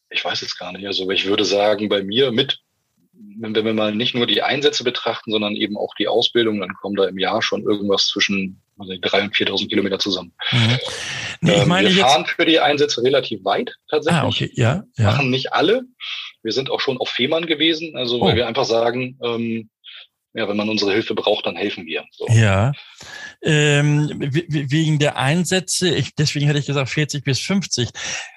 ich 0.10 0.26
weiß 0.26 0.42
jetzt 0.42 0.58
gar 0.58 0.72
nicht, 0.72 0.88
also 0.88 1.10
ich 1.12 1.26
würde 1.26 1.46
sagen, 1.46 1.88
bei 1.88 2.02
mir 2.02 2.32
mit 2.32 2.60
wenn 3.40 3.54
wir 3.54 3.74
mal 3.74 3.94
nicht 3.94 4.16
nur 4.16 4.28
die 4.28 4.42
Einsätze 4.42 4.84
betrachten, 4.84 5.32
sondern 5.32 5.56
eben 5.56 5.78
auch 5.78 5.94
die 5.96 6.08
Ausbildung, 6.08 6.60
dann 6.60 6.74
kommen 6.82 6.96
da 6.96 7.06
im 7.06 7.18
Jahr 7.18 7.42
schon 7.42 7.64
irgendwas 7.64 8.08
zwischen 8.08 8.62
also 8.78 8.94
3.000 8.94 9.24
und 9.24 9.36
4.000 9.36 9.70
Kilometer 9.70 10.00
zusammen. 10.00 10.34
Mhm. 10.52 10.78
Nee, 11.42 11.54
ich 11.54 11.62
ähm, 11.62 11.68
meine 11.68 11.94
wir 11.94 12.02
fahren 12.02 12.26
für 12.26 12.46
die 12.46 12.60
Einsätze 12.60 13.04
relativ 13.04 13.44
weit 13.44 13.76
tatsächlich. 13.90 14.22
Ah, 14.22 14.28
okay, 14.28 14.52
ja, 14.54 14.84
ja. 14.98 15.06
Machen 15.06 15.30
nicht 15.30 15.54
alle. 15.54 15.84
Wir 16.44 16.54
sind 16.54 16.70
auch 16.70 16.80
schon 16.80 16.98
auf 16.98 17.10
Fehmarn 17.10 17.46
gewesen, 17.46 17.98
also 17.98 18.22
oh. 18.22 18.26
weil 18.26 18.36
wir 18.36 18.48
einfach 18.48 18.66
sagen, 18.66 19.20
ähm, 19.24 19.70
ja, 20.34 20.48
wenn 20.48 20.58
man 20.58 20.70
unsere 20.70 20.92
Hilfe 20.92 21.16
braucht, 21.16 21.46
dann 21.46 21.56
helfen 21.56 21.86
wir. 21.86 22.06
So. 22.12 22.28
Ja. 22.30 22.72
Ähm, 23.42 24.10
wegen 24.20 25.00
der 25.00 25.18
Einsätze, 25.18 25.96
ich, 25.96 26.14
deswegen 26.16 26.46
hätte 26.46 26.60
ich 26.60 26.66
gesagt 26.66 26.90
40 26.90 27.24
bis 27.24 27.40
50, 27.40 27.90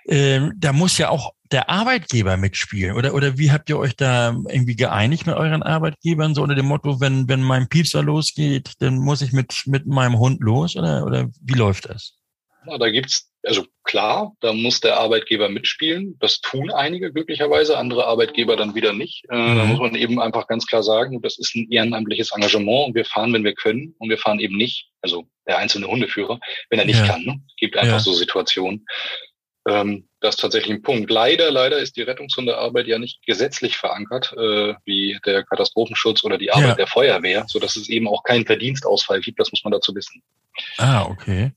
ähm, 0.06 0.52
da 0.56 0.72
muss 0.72 0.96
ja 0.98 1.08
auch 1.08 1.32
der 1.50 1.68
Arbeitgeber 1.68 2.36
mitspielen? 2.36 2.96
Oder, 2.96 3.14
oder 3.14 3.36
wie 3.36 3.52
habt 3.52 3.68
ihr 3.68 3.78
euch 3.78 3.96
da 3.96 4.30
irgendwie 4.48 4.76
geeinigt 4.76 5.26
mit 5.26 5.36
euren 5.36 5.62
Arbeitgebern? 5.62 6.34
So 6.34 6.42
unter 6.42 6.54
dem 6.54 6.66
Motto, 6.66 7.00
wenn, 7.00 7.28
wenn 7.28 7.42
mein 7.42 7.68
Piepser 7.68 8.02
losgeht, 8.02 8.72
dann 8.78 8.96
muss 8.96 9.22
ich 9.22 9.32
mit, 9.32 9.64
mit 9.66 9.86
meinem 9.86 10.18
Hund 10.18 10.40
los? 10.40 10.76
Oder, 10.76 11.04
oder 11.04 11.28
wie 11.40 11.54
läuft 11.54 11.88
das? 11.88 12.21
Da 12.66 12.90
gibt's 12.90 13.32
also 13.44 13.64
klar, 13.82 14.32
da 14.40 14.52
muss 14.52 14.80
der 14.80 14.98
Arbeitgeber 14.98 15.48
mitspielen. 15.48 16.16
Das 16.20 16.40
tun 16.40 16.70
einige 16.70 17.12
glücklicherweise, 17.12 17.76
andere 17.76 18.06
Arbeitgeber 18.06 18.56
dann 18.56 18.74
wieder 18.74 18.92
nicht. 18.92 19.24
Äh, 19.30 19.36
mhm. 19.36 19.56
Da 19.56 19.64
muss 19.64 19.80
man 19.80 19.94
eben 19.94 20.20
einfach 20.20 20.46
ganz 20.46 20.66
klar 20.66 20.82
sagen, 20.82 21.20
das 21.22 21.38
ist 21.38 21.54
ein 21.54 21.70
ehrenamtliches 21.70 22.32
Engagement 22.32 22.88
und 22.88 22.94
wir 22.94 23.04
fahren, 23.04 23.32
wenn 23.32 23.44
wir 23.44 23.54
können 23.54 23.94
und 23.98 24.10
wir 24.10 24.18
fahren 24.18 24.38
eben 24.38 24.56
nicht. 24.56 24.90
Also 25.00 25.26
der 25.46 25.58
einzelne 25.58 25.88
Hundeführer, 25.88 26.38
wenn 26.70 26.78
er 26.78 26.84
nicht 26.84 27.00
ja. 27.00 27.06
kann. 27.06 27.24
Ne? 27.24 27.40
Es 27.48 27.56
gibt 27.56 27.76
einfach 27.76 27.94
ja. 27.94 28.00
so 28.00 28.12
Situationen. 28.12 28.86
Ähm, 29.68 30.08
das 30.20 30.36
ist 30.36 30.40
tatsächlich 30.40 30.76
ein 30.76 30.82
Punkt. 30.82 31.10
Leider, 31.10 31.50
leider 31.50 31.78
ist 31.78 31.96
die 31.96 32.02
Rettungshundearbeit 32.02 32.86
ja 32.86 32.98
nicht 32.98 33.24
gesetzlich 33.26 33.76
verankert, 33.76 34.32
äh, 34.36 34.74
wie 34.84 35.18
der 35.26 35.44
Katastrophenschutz 35.44 36.22
oder 36.22 36.38
die 36.38 36.52
Arbeit 36.52 36.68
ja. 36.68 36.74
der 36.74 36.86
Feuerwehr, 36.86 37.44
so 37.48 37.58
dass 37.58 37.74
es 37.74 37.88
eben 37.88 38.06
auch 38.06 38.22
keinen 38.22 38.46
Verdienstausfall 38.46 39.20
gibt. 39.20 39.40
Das 39.40 39.50
muss 39.50 39.64
man 39.64 39.72
dazu 39.72 39.94
wissen. 39.94 40.22
Ah, 40.78 41.04
okay. 41.06 41.52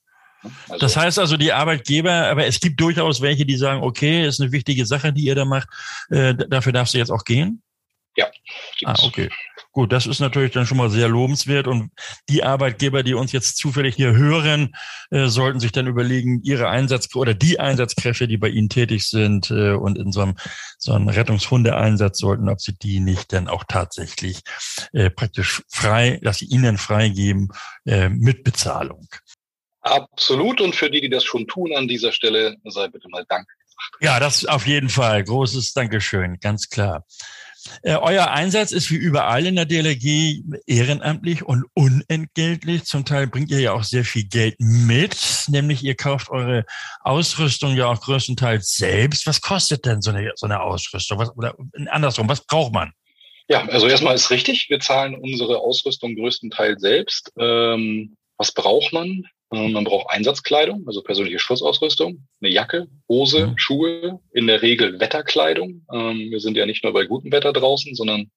Also, 0.70 0.80
das 0.80 0.98
heißt 0.98 1.20
also, 1.20 1.38
die 1.38 1.54
Arbeitgeber, 1.54 2.28
aber 2.28 2.46
es 2.46 2.60
gibt 2.60 2.80
durchaus 2.80 3.22
welche, 3.22 3.46
die 3.46 3.58
sagen, 3.58 3.82
okay, 3.82 4.26
ist 4.26 4.42
eine 4.42 4.52
wichtige 4.52 4.86
Sache, 4.86 5.14
die 5.14 5.24
ihr 5.24 5.36
da 5.36 5.46
macht, 5.46 5.70
äh, 6.10 6.36
dafür 6.36 6.72
darfst 6.72 6.94
du 6.94 6.98
jetzt 6.98 7.12
auch 7.12 7.24
gehen? 7.24 7.62
Ja. 8.18 8.28
Gibt's. 8.78 9.04
Ah, 9.04 9.06
okay. 9.06 9.30
Gut, 9.72 9.92
das 9.92 10.06
ist 10.06 10.22
natürlich 10.22 10.54
dann 10.54 10.66
schon 10.66 10.78
mal 10.78 10.90
sehr 10.90 11.10
lobenswert. 11.10 11.68
Und 11.68 11.92
die 12.30 12.44
Arbeitgeber, 12.44 13.04
die 13.04 13.14
uns 13.14 13.34
jetzt 13.34 13.58
zufällig 13.58 13.96
hier 13.96 14.14
hören, 14.16 14.74
äh, 15.12 15.28
sollten 15.28 15.60
sich 15.60 15.74
dann 15.74 15.88
überlegen, 15.88 16.42
ihre 16.44 16.70
Einsatz 16.70 17.14
oder 17.14 17.34
die 17.34 17.60
Einsatzkräfte, 17.60 18.28
die 18.28 18.38
bei 18.38 18.48
ihnen 18.48 18.70
tätig 18.70 19.10
sind 19.10 19.52
äh, 19.52 19.72
und 19.72 19.98
in 19.98 20.14
so 20.14 20.22
einem, 20.22 20.36
so 20.78 20.94
einem 20.94 21.10
Rettungshundeeinsatz 21.10 22.20
sollten, 22.20 22.48
ob 22.48 22.62
sie 22.62 22.78
die 22.78 23.02
nicht 23.02 23.34
dann 23.34 23.50
auch 23.50 23.66
tatsächlich 23.68 24.44
äh, 24.94 25.10
praktisch 25.10 25.62
frei, 25.70 26.22
dass 26.24 26.38
sie 26.38 26.46
ihnen 26.46 26.78
freigeben 26.78 27.50
äh, 27.86 28.08
mit 28.08 28.46
Bezahlung. 28.46 29.10
Absolut. 29.86 30.62
Und 30.62 30.76
für 30.76 30.90
die, 30.90 31.00
die 31.00 31.10
das 31.10 31.24
schon 31.24 31.48
tun 31.48 31.76
an 31.76 31.88
dieser 31.88 32.12
Stelle, 32.12 32.58
sei 32.66 32.88
bitte 32.88 33.08
mal 33.10 33.24
Dank. 33.30 33.48
Ja, 34.02 34.20
das 34.20 34.46
auf 34.46 34.66
jeden 34.66 34.90
Fall. 34.90 35.24
Großes 35.24 35.74
Dankeschön, 35.74 36.40
ganz 36.40 36.70
klar. 36.70 37.06
Äh, 37.84 37.96
euer 37.96 38.32
Einsatz 38.32 38.72
ist 38.72 38.90
wie 38.90 38.96
überall 38.96 39.46
in 39.46 39.56
der 39.56 39.66
DLRG 39.66 40.42
ehrenamtlich 40.66 41.44
und 41.44 41.66
unentgeltlich. 41.76 42.86
Zum 42.86 43.06
Teil 43.06 43.28
bringt 43.28 43.52
ihr 43.52 43.60
ja 43.60 43.74
auch 43.74 43.84
sehr 43.84 44.04
viel 44.06 44.26
Geld 44.26 44.56
mit, 44.60 45.46
nämlich 45.50 45.84
ihr 45.84 45.96
kauft 45.96 46.32
eure 46.32 46.66
Ausrüstung 47.02 47.76
ja 47.76 47.86
auch 47.86 48.02
größtenteils 48.02 48.76
selbst. 48.76 49.28
Was 49.28 49.42
kostet 49.42 49.86
denn 49.86 50.02
so 50.02 50.12
eine, 50.12 50.32
so 50.36 50.48
eine 50.48 50.62
Ausrüstung? 50.62 51.20
Was, 51.20 51.36
oder 51.38 51.56
andersrum, 51.88 52.28
was 52.28 52.44
braucht 52.46 52.74
man? 52.74 52.92
Ja, 53.48 53.68
also 53.68 53.88
erstmal 53.88 54.16
ist 54.16 54.32
richtig, 54.32 54.68
wir 54.70 54.80
zahlen 54.80 55.14
unsere 55.16 55.60
Ausrüstung 55.60 56.16
größtenteils 56.16 56.82
selbst. 56.82 57.32
Ähm, 57.38 58.16
was 58.38 58.52
braucht 58.52 58.92
man? 58.94 59.26
Man 59.52 59.84
braucht 59.84 60.10
Einsatzkleidung, 60.10 60.84
also 60.88 61.02
persönliche 61.02 61.40
Schutzausrüstung, 61.40 62.28
eine 62.42 62.52
Jacke, 62.52 62.88
Hose, 63.08 63.48
mhm. 63.48 63.58
Schuhe, 63.58 64.20
in 64.34 64.48
der 64.48 64.62
Regel 64.62 65.00
Wetterkleidung. 65.00 65.86
Ähm, 65.94 66.32
wir 66.32 66.40
sind 66.40 66.58
ja 66.58 66.66
nicht 66.66 66.84
nur 66.84 66.94
bei 66.94 67.06
gutem 67.06 67.32
Wetter 67.32 67.54
draußen, 67.54 67.96
sondern 67.96 68.32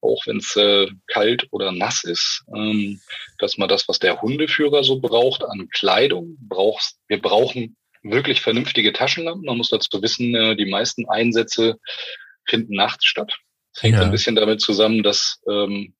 auch 0.00 0.26
wenn 0.26 0.38
es 0.38 0.54
äh, 0.56 0.88
kalt 1.06 1.46
oder 1.50 1.72
nass 1.72 2.04
ist, 2.04 2.44
ähm, 2.54 3.00
dass 3.38 3.56
man 3.56 3.68
das, 3.68 3.88
was 3.88 3.98
der 3.98 4.20
Hundeführer 4.20 4.84
so 4.84 5.00
braucht 5.00 5.44
an 5.44 5.68
Kleidung, 5.70 6.36
braucht, 6.40 6.94
wir 7.08 7.22
brauchen 7.22 7.76
wirklich 8.02 8.42
vernünftige 8.42 8.92
Taschenlampen. 8.92 9.46
Man 9.46 9.56
muss 9.56 9.70
dazu 9.70 10.02
wissen, 10.02 10.34
äh, 10.34 10.56
die 10.56 10.66
meisten 10.66 11.08
Einsätze 11.08 11.78
finden 12.44 12.74
nachts 12.74 13.06
statt. 13.06 13.32
Das 13.72 13.82
hängt 13.82 13.96
ja. 13.96 14.02
ein 14.02 14.10
bisschen 14.10 14.36
damit 14.36 14.60
zusammen, 14.60 15.02
dass, 15.02 15.40
ähm, 15.48 15.94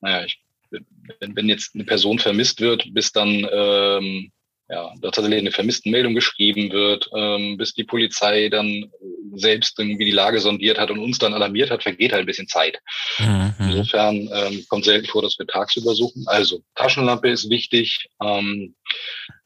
naja, 0.00 0.24
ich 0.24 0.40
wenn, 0.70 1.36
wenn 1.36 1.48
jetzt 1.48 1.74
eine 1.74 1.84
Person 1.84 2.18
vermisst 2.18 2.60
wird, 2.60 2.92
bis 2.92 3.12
dann 3.12 3.46
ähm, 3.50 4.32
ja, 4.68 4.92
da 5.00 5.10
tatsächlich 5.10 5.38
eine 5.38 5.52
Vermisstenmeldung 5.52 6.14
geschrieben 6.14 6.72
wird, 6.72 7.08
ähm, 7.14 7.56
bis 7.56 7.74
die 7.74 7.84
Polizei 7.84 8.48
dann 8.48 8.90
selbst 9.34 9.78
irgendwie 9.78 10.06
die 10.06 10.10
Lage 10.10 10.40
sondiert 10.40 10.78
hat 10.78 10.90
und 10.90 10.98
uns 10.98 11.18
dann 11.18 11.34
alarmiert 11.34 11.70
hat, 11.70 11.84
vergeht 11.84 12.12
halt 12.12 12.22
ein 12.22 12.26
bisschen 12.26 12.48
Zeit. 12.48 12.78
Mhm. 13.18 13.54
Insofern 13.60 14.28
ähm, 14.32 14.64
kommt 14.68 14.84
selten 14.84 15.06
vor, 15.06 15.22
dass 15.22 15.38
wir 15.38 15.46
tagsüber 15.46 15.94
suchen. 15.94 16.24
Also 16.26 16.62
Taschenlampe 16.74 17.28
ist 17.28 17.48
wichtig. 17.48 18.08
Ähm, 18.20 18.74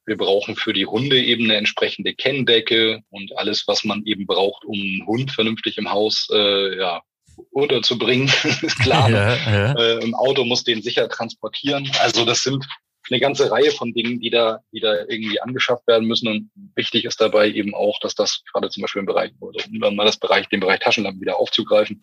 wir 0.07 0.17
brauchen 0.17 0.57
für 0.57 0.73
die 0.73 0.87
Hunde 0.87 1.23
eben 1.23 1.45
eine 1.45 1.57
entsprechende 1.57 2.15
Kenndecke 2.15 3.01
und 3.11 3.37
alles, 3.37 3.65
was 3.67 3.85
man 3.85 4.05
eben 4.07 4.27
braucht, 4.27 4.65
um 4.65 4.81
einen 4.81 5.07
Hund 5.07 5.33
vernünftig 5.33 5.77
im 5.77 5.91
Haus 5.91 6.29
äh, 6.33 6.79
ja, 6.79 7.03
unterzubringen, 7.51 8.29
ist 8.63 8.79
klar. 8.79 9.11
Ja, 9.11 9.35
ja. 9.35 9.73
Äh, 9.75 10.05
Im 10.05 10.15
Auto 10.15 10.45
muss 10.45 10.65
den 10.65 10.83
sicher 10.83 11.09
transportieren. 11.09 11.91
Also 12.01 12.25
das 12.25 12.43
sind 12.43 12.65
eine 13.11 13.21
ganze 13.21 13.51
Reihe 13.51 13.71
von 13.73 13.93
Dingen, 13.93 14.21
die 14.21 14.31
da, 14.31 14.61
die 14.73 14.81
da 14.81 14.95
irgendwie 15.09 15.41
angeschafft 15.41 15.87
werden 15.87 16.07
müssen. 16.07 16.29
Und 16.29 16.51
wichtig 16.75 17.05
ist 17.05 17.21
dabei 17.21 17.51
eben 17.51 17.75
auch, 17.75 17.99
dass 18.01 18.15
das 18.15 18.43
gerade 18.53 18.69
zum 18.71 18.83
Beispiel 18.83 19.01
im 19.01 19.07
Bereich, 19.07 19.33
oder 19.41 19.65
um 19.67 19.81
dann 19.81 19.97
mal 19.97 20.05
das 20.05 20.19
Bereich, 20.19 20.49
den 20.49 20.61
Bereich 20.61 20.81
Taschenlampen 20.81 21.21
wieder 21.21 21.39
aufzugreifen, 21.39 22.01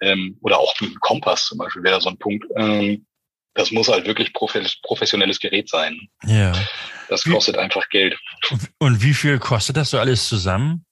ähm, 0.00 0.38
oder 0.40 0.58
auch 0.58 0.74
ein 0.80 0.94
Kompass 1.00 1.46
zum 1.46 1.58
Beispiel 1.58 1.82
wäre 1.82 2.00
so 2.00 2.08
ein 2.08 2.18
Punkt. 2.18 2.46
Ähm, 2.56 3.06
das 3.54 3.72
muss 3.72 3.88
halt 3.88 4.06
wirklich 4.06 4.32
professionelles 4.32 5.40
Gerät 5.40 5.68
sein. 5.68 5.98
Ja. 6.24 6.52
Das 7.08 7.24
kostet 7.24 7.56
wie, 7.56 7.60
einfach 7.60 7.88
Geld. 7.88 8.16
Und 8.78 9.02
wie 9.02 9.14
viel 9.14 9.38
kostet 9.38 9.76
das 9.76 9.90
so 9.90 9.98
alles 9.98 10.28
zusammen? 10.28 10.84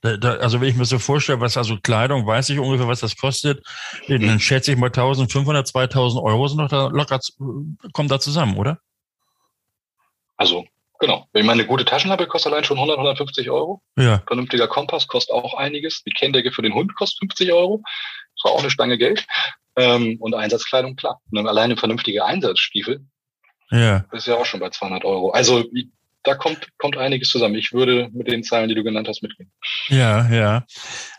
Da, 0.00 0.16
da, 0.16 0.34
also 0.34 0.60
wenn 0.60 0.68
ich 0.68 0.76
mir 0.76 0.84
so 0.84 0.98
vorstelle, 0.98 1.40
was 1.40 1.56
also 1.56 1.76
Kleidung, 1.76 2.24
weiß 2.24 2.50
ich 2.50 2.58
ungefähr, 2.58 2.86
was 2.86 3.00
das 3.00 3.16
kostet, 3.16 3.64
dann 4.06 4.20
hm. 4.20 4.40
schätze 4.40 4.72
ich 4.72 4.78
mal 4.78 4.86
1500, 4.86 5.66
2000 5.66 6.22
Euro 6.22 6.46
sind 6.46 6.58
noch 6.58 6.68
da 6.68 6.86
locker, 6.86 7.18
kommen 7.92 8.08
da 8.08 8.20
zusammen, 8.20 8.56
oder? 8.56 8.78
Also, 10.36 10.64
genau. 11.00 11.26
Wenn 11.32 11.42
ich 11.42 11.46
meine, 11.46 11.62
eine 11.62 11.68
gute 11.68 11.84
Taschenlampe 11.84 12.28
kostet 12.28 12.52
allein 12.52 12.64
schon 12.64 12.76
100, 12.76 12.96
150 12.96 13.50
Euro. 13.50 13.82
Ja. 13.96 14.22
Vernünftiger 14.26 14.68
Kompass 14.68 15.08
kostet 15.08 15.34
auch 15.34 15.54
einiges. 15.54 16.04
Die 16.04 16.10
Kenndecke 16.10 16.52
für 16.52 16.62
den 16.62 16.74
Hund 16.74 16.94
kostet 16.94 17.18
50 17.20 17.52
Euro. 17.52 17.82
Das 18.36 18.44
war 18.44 18.52
auch 18.52 18.60
eine 18.60 18.70
Stange 18.70 18.98
Geld. 18.98 19.26
Ähm, 19.74 20.16
und 20.20 20.34
Einsatzkleidung, 20.34 20.94
klar. 20.94 21.20
Und 21.32 21.46
alleine 21.46 21.76
vernünftige 21.76 22.24
Einsatzstiefel. 22.24 23.04
Ja. 23.70 24.06
ist 24.12 24.28
ja 24.28 24.36
auch 24.36 24.46
schon 24.46 24.60
bei 24.60 24.70
200 24.70 25.04
Euro. 25.04 25.30
Also, 25.30 25.64
da 26.28 26.34
kommt, 26.34 26.68
kommt 26.76 26.98
einiges 26.98 27.30
zusammen. 27.30 27.54
Ich 27.54 27.72
würde 27.72 28.10
mit 28.12 28.28
den 28.28 28.44
Zahlen, 28.44 28.68
die 28.68 28.74
du 28.74 28.84
genannt 28.84 29.08
hast, 29.08 29.22
mitgehen. 29.22 29.50
Ja, 29.88 30.28
ja. 30.28 30.66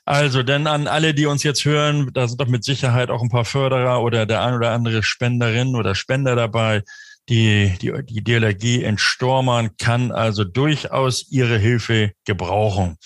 Also, 0.05 0.43
denn 0.43 0.67
an 0.67 0.87
alle, 0.87 1.15
die 1.15 1.25
uns 1.25 1.41
jetzt 1.41 1.65
hören, 1.65 2.11
da 2.13 2.27
sind 2.27 2.39
doch 2.39 2.47
mit 2.47 2.63
Sicherheit 2.63 3.09
auch 3.09 3.23
ein 3.23 3.29
paar 3.29 3.45
Förderer 3.45 4.03
oder 4.03 4.27
der 4.27 4.43
ein 4.43 4.53
oder 4.53 4.71
andere 4.71 5.01
Spenderin 5.01 5.75
oder 5.75 5.95
Spender 5.95 6.35
dabei. 6.35 6.83
Die, 7.27 7.75
die, 7.81 7.91
die 8.05 8.23
DLRG 8.23 8.83
in 8.83 8.97
Stormern 8.97 9.77
kann 9.77 10.11
also 10.11 10.43
durchaus 10.43 11.27
ihre 11.31 11.57
Hilfe 11.57 12.11
gebrauchen. 12.25 12.97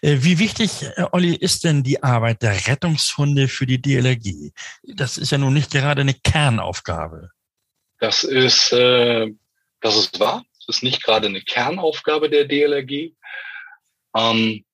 Äh, 0.00 0.18
wie 0.20 0.38
wichtig, 0.38 0.84
äh, 0.96 1.04
Olli, 1.10 1.34
ist 1.34 1.64
denn 1.64 1.82
die 1.82 2.02
Arbeit 2.02 2.42
der 2.42 2.66
Rettungshunde 2.68 3.48
für 3.48 3.66
die 3.66 3.80
DLRG? 3.80 4.52
Das 4.82 5.18
ist 5.18 5.30
ja 5.32 5.38
nun 5.38 5.54
nicht 5.54 5.72
gerade 5.72 6.02
eine 6.02 6.14
Kernaufgabe. 6.14 7.30
Das 7.98 8.22
ist, 8.22 8.72
äh, 8.72 9.28
das 9.80 9.96
ist 9.96 10.20
wahr. 10.20 10.44
Das 10.66 10.76
ist 10.76 10.82
nicht 10.82 11.02
gerade 11.02 11.26
eine 11.26 11.42
Kernaufgabe 11.42 12.30
der 12.30 12.44
DLRG. 12.46 13.12
Ähm, 14.16 14.64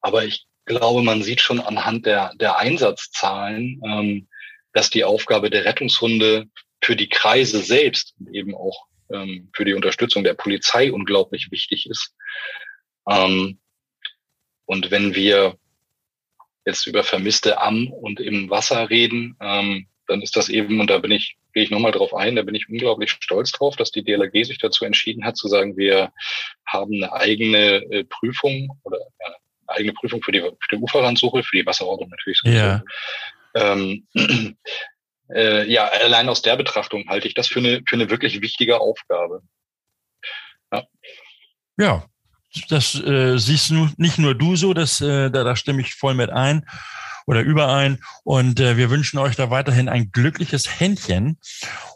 aber 0.00 0.24
ich 0.24 0.46
glaube, 0.64 1.02
man 1.02 1.22
sieht 1.22 1.40
schon 1.40 1.60
anhand 1.60 2.06
der, 2.06 2.32
der 2.36 2.58
Einsatzzahlen, 2.58 3.80
ähm, 3.84 4.28
dass 4.72 4.90
die 4.90 5.04
Aufgabe 5.04 5.50
der 5.50 5.64
Rettungshunde 5.64 6.46
für 6.82 6.96
die 6.96 7.08
Kreise 7.08 7.60
selbst 7.60 8.14
und 8.18 8.34
eben 8.34 8.54
auch 8.54 8.86
ähm, 9.10 9.50
für 9.52 9.64
die 9.64 9.74
Unterstützung 9.74 10.24
der 10.24 10.34
Polizei 10.34 10.92
unglaublich 10.92 11.50
wichtig 11.50 11.88
ist. 11.88 12.14
Ähm, 13.08 13.58
und 14.66 14.90
wenn 14.90 15.14
wir 15.14 15.58
jetzt 16.64 16.86
über 16.86 17.02
Vermisste 17.02 17.60
am 17.60 17.88
und 17.88 18.20
im 18.20 18.50
Wasser 18.50 18.90
reden, 18.90 19.36
ähm, 19.40 19.88
dann 20.10 20.22
ist 20.22 20.36
das 20.36 20.48
eben, 20.48 20.80
und 20.80 20.90
da 20.90 20.98
bin 20.98 21.12
ich, 21.12 21.36
gehe 21.52 21.62
ich 21.62 21.70
nochmal 21.70 21.92
drauf 21.92 22.14
ein, 22.14 22.34
da 22.36 22.42
bin 22.42 22.54
ich 22.54 22.68
unglaublich 22.68 23.12
stolz 23.12 23.52
drauf, 23.52 23.76
dass 23.76 23.92
die 23.92 24.02
DLRG 24.02 24.44
sich 24.44 24.58
dazu 24.58 24.84
entschieden 24.84 25.24
hat, 25.24 25.36
zu 25.36 25.46
sagen, 25.48 25.76
wir 25.76 26.12
haben 26.66 26.94
eine 26.94 27.12
eigene 27.12 27.76
äh, 27.90 28.04
Prüfung 28.04 28.76
oder 28.82 28.98
ja, 28.98 29.26
eine 29.26 29.36
eigene 29.68 29.92
Prüfung 29.92 30.20
für 30.22 30.32
die, 30.32 30.40
für 30.40 30.76
die 30.76 30.76
Uferrandsuche, 30.76 31.44
für 31.44 31.56
die 31.56 31.66
Wasserordnung 31.66 32.10
natürlich. 32.10 32.40
Ja. 32.44 32.82
Ähm, 33.54 34.06
äh, 35.32 35.70
ja, 35.70 35.84
allein 35.86 36.28
aus 36.28 36.42
der 36.42 36.56
Betrachtung 36.56 37.08
halte 37.08 37.28
ich 37.28 37.34
das 37.34 37.46
für 37.46 37.60
eine, 37.60 37.82
für 37.86 37.94
eine 37.94 38.10
wirklich 38.10 38.42
wichtige 38.42 38.80
Aufgabe. 38.80 39.42
Ja. 40.72 40.86
Ja, 41.78 42.04
das 42.68 42.96
äh, 42.96 43.38
siehst 43.38 43.70
du 43.70 43.88
nicht 43.96 44.18
nur 44.18 44.34
du 44.34 44.56
so, 44.56 44.74
das, 44.74 45.00
äh, 45.00 45.30
da, 45.30 45.44
da 45.44 45.54
stimme 45.54 45.82
ich 45.82 45.94
voll 45.94 46.14
mit 46.14 46.30
ein 46.30 46.66
oder 47.26 47.40
überein. 47.40 47.98
Und 48.24 48.60
äh, 48.60 48.76
wir 48.76 48.90
wünschen 48.90 49.18
euch 49.18 49.36
da 49.36 49.50
weiterhin 49.50 49.88
ein 49.88 50.10
glückliches 50.12 50.80
Händchen 50.80 51.38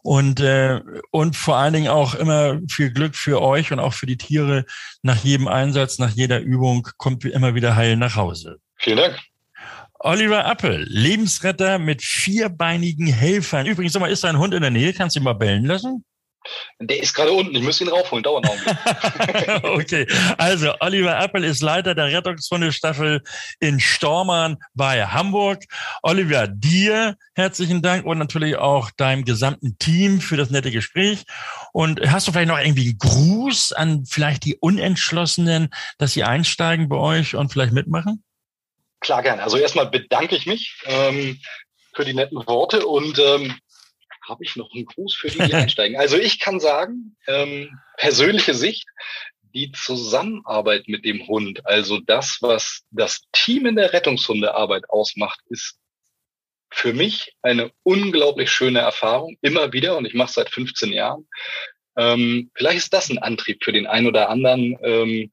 und, 0.02 0.40
äh, 0.40 0.80
und 1.10 1.37
vor 1.37 1.56
allen 1.56 1.72
Dingen 1.72 1.88
auch 1.88 2.14
immer 2.14 2.58
viel 2.68 2.90
Glück 2.90 3.16
für 3.16 3.42
euch 3.42 3.72
und 3.72 3.80
auch 3.80 3.94
für 3.94 4.06
die 4.06 4.16
Tiere. 4.16 4.64
Nach 5.02 5.16
jedem 5.16 5.48
Einsatz, 5.48 5.98
nach 5.98 6.10
jeder 6.10 6.40
Übung 6.40 6.88
kommt 6.96 7.24
immer 7.24 7.54
wieder 7.54 7.76
heil 7.76 7.96
nach 7.96 8.16
Hause. 8.16 8.58
Vielen 8.76 8.98
Dank. 8.98 9.18
Oliver 9.98 10.44
Appel, 10.44 10.84
Lebensretter 10.87 11.78
mit 11.78 12.02
vierbeinigen 12.02 13.06
Helfern. 13.06 13.64
Übrigens, 13.64 13.94
sag 13.94 14.00
mal, 14.00 14.10
ist 14.10 14.24
dein 14.24 14.38
Hund 14.38 14.52
in 14.52 14.60
der 14.60 14.70
Nähe? 14.70 14.92
Kannst 14.92 15.16
du 15.16 15.20
ihn 15.20 15.24
mal 15.24 15.32
bellen 15.32 15.64
lassen? 15.64 16.04
Der 16.78 17.02
ist 17.02 17.14
gerade 17.14 17.33
unten, 17.33 17.54
ich 17.54 17.62
muss 17.62 17.80
ihn 17.80 17.88
raufholen, 17.88 18.22
dauert 18.22 18.44
noch 18.44 18.54
Okay, 19.64 20.07
also 20.38 20.72
Oliver 20.80 21.18
Appel 21.18 21.44
ist 21.44 21.62
Leiter 21.62 21.94
der 21.94 22.07
Rettungshundestaffel 22.07 23.22
in 23.61 23.80
Stormann 23.80 24.59
bei 24.74 25.07
Hamburg. 25.07 25.62
Oliver, 26.02 26.46
dir 26.46 27.16
herzlichen 27.35 27.83
Dank 27.83 28.04
und 28.04 28.18
natürlich 28.18 28.57
auch 28.57 28.90
deinem 28.90 29.24
gesamten 29.24 29.78
Team 29.78 30.20
für 30.20 30.37
das 30.37 30.50
nette 30.50 30.70
Gespräch. 30.70 31.24
Und 31.72 32.00
hast 32.11 32.28
du 32.28 32.33
vielleicht 32.33 32.48
noch 32.48 32.59
irgendwie 32.59 32.88
einen 32.88 32.98
Gruß 32.98 33.72
an 33.72 34.04
vielleicht 34.07 34.44
die 34.44 34.57
Unentschlossenen, 34.57 35.70
dass 35.98 36.12
sie 36.12 36.24
einsteigen 36.24 36.88
bei 36.88 36.96
euch 36.96 37.35
und 37.35 37.52
vielleicht 37.52 37.72
mitmachen? 37.72 38.22
Klar, 39.00 39.22
gerne. 39.22 39.42
Also 39.42 39.59
erstmal 39.59 39.90
bedanke 39.90 40.37
ich 40.37 40.46
mich 40.46 40.83
ähm, 40.87 41.38
für 41.94 42.04
die 42.04 42.14
netten 42.14 42.46
Worte 42.46 42.87
und 42.87 43.18
ähm, 43.18 43.54
habe 44.28 44.44
ich 44.44 44.56
noch 44.56 44.72
einen 44.74 44.87
Gruß 44.87 45.14
für 45.14 45.28
die, 45.28 45.38
die 45.38 45.54
einsteigen. 45.54 45.98
Also 45.98 46.16
ich 46.16 46.40
kann 46.40 46.60
sagen, 46.60 47.16
ähm, 47.26 47.78
persönliche 47.96 48.54
Sicht, 48.54 48.87
die 49.54 49.70
Zusammenarbeit 49.72 50.88
mit 50.88 51.04
dem 51.04 51.26
Hund, 51.26 51.64
also 51.64 52.00
das, 52.00 52.38
was 52.40 52.82
das 52.90 53.22
Team 53.32 53.66
in 53.66 53.76
der 53.76 53.92
Rettungshundearbeit 53.92 54.90
ausmacht, 54.90 55.40
ist 55.48 55.78
für 56.70 56.92
mich 56.92 57.32
eine 57.42 57.70
unglaublich 57.84 58.50
schöne 58.50 58.80
Erfahrung, 58.80 59.37
immer 59.42 59.72
wieder, 59.72 59.96
und 59.96 60.06
ich 60.06 60.14
mache 60.14 60.32
seit 60.32 60.50
15 60.50 60.92
Jahren. 60.92 61.28
Ähm, 61.96 62.50
vielleicht 62.54 62.78
ist 62.78 62.92
das 62.92 63.10
ein 63.10 63.18
Antrieb 63.18 63.62
für 63.62 63.72
den 63.72 63.87
einen 63.87 64.08
oder 64.08 64.28
anderen, 64.28 64.76
ähm, 64.82 65.30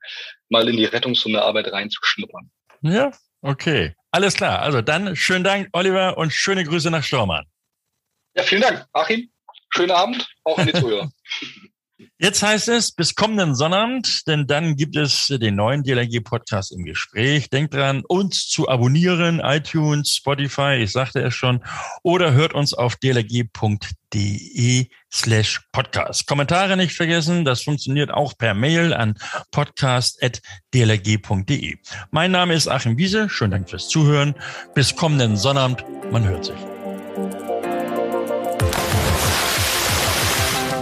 mal 0.50 0.70
in 0.70 0.78
die 0.78 0.86
Rettungshundearbeit 0.86 1.72
reinzuschnuppern. 1.72 2.52
Ja, 2.82 3.12
okay. 3.42 3.96
Alles 4.12 4.36
klar. 4.36 4.62
Also 4.62 4.82
dann 4.82 5.16
schönen 5.16 5.44
Dank, 5.44 5.70
Oliver, 5.72 6.18
und 6.18 6.32
schöne 6.32 6.64
Grüße 6.64 6.92
nach 6.92 7.04
Stormann. 7.04 7.46
Ja, 8.36 8.44
vielen 8.44 8.62
Dank, 8.62 8.86
Achim. 8.94 9.30
Schönen 9.70 9.92
Abend, 9.92 10.28
auch 10.44 10.58
an 10.58 10.68
die 10.68 10.74
Zuhörer. 10.74 11.10
Jetzt 12.18 12.42
heißt 12.44 12.68
es 12.70 12.92
bis 12.92 13.16
kommenden 13.16 13.56
Sonnabend, 13.56 14.28
denn 14.28 14.46
dann 14.46 14.76
gibt 14.76 14.96
es 14.96 15.26
den 15.28 15.56
neuen 15.56 15.82
DLRG-Podcast 15.84 16.72
im 16.72 16.86
Gespräch. 16.86 17.50
Denkt 17.50 17.74
dran, 17.74 18.04
uns 18.08 18.48
zu 18.48 18.70
abonnieren, 18.70 19.40
iTunes, 19.40 20.14
Spotify, 20.16 20.78
ich 20.82 20.92
sagte 20.92 21.20
es 21.22 21.34
schon, 21.34 21.64
oder 22.04 22.34
hört 22.34 22.54
uns 22.54 22.76
auf 22.76 22.96
dlrg.de 22.98 24.88
slash 25.12 25.62
podcast. 25.72 26.28
Kommentare 26.28 26.78
nicht 26.78 26.96
vergessen, 26.96 27.44
das 27.44 27.64
funktioniert 27.64 28.12
auch 28.12 28.38
per 28.38 28.54
Mail 28.54 28.94
an 28.94 29.18
podcast.dlrg.de. 29.52 31.78
Mein 32.12 32.32
Name 32.32 32.54
ist 32.54 32.68
Achim 32.68 32.98
Wiese, 32.98 33.30
schönen 33.30 33.52
Dank 33.52 33.68
fürs 33.70 33.88
Zuhören. 33.90 34.36
Bis 34.76 34.96
kommenden 34.96 35.38
Sonnabend, 35.38 35.84
man 36.12 36.24
hört 36.24 36.46
sich. 36.46 36.81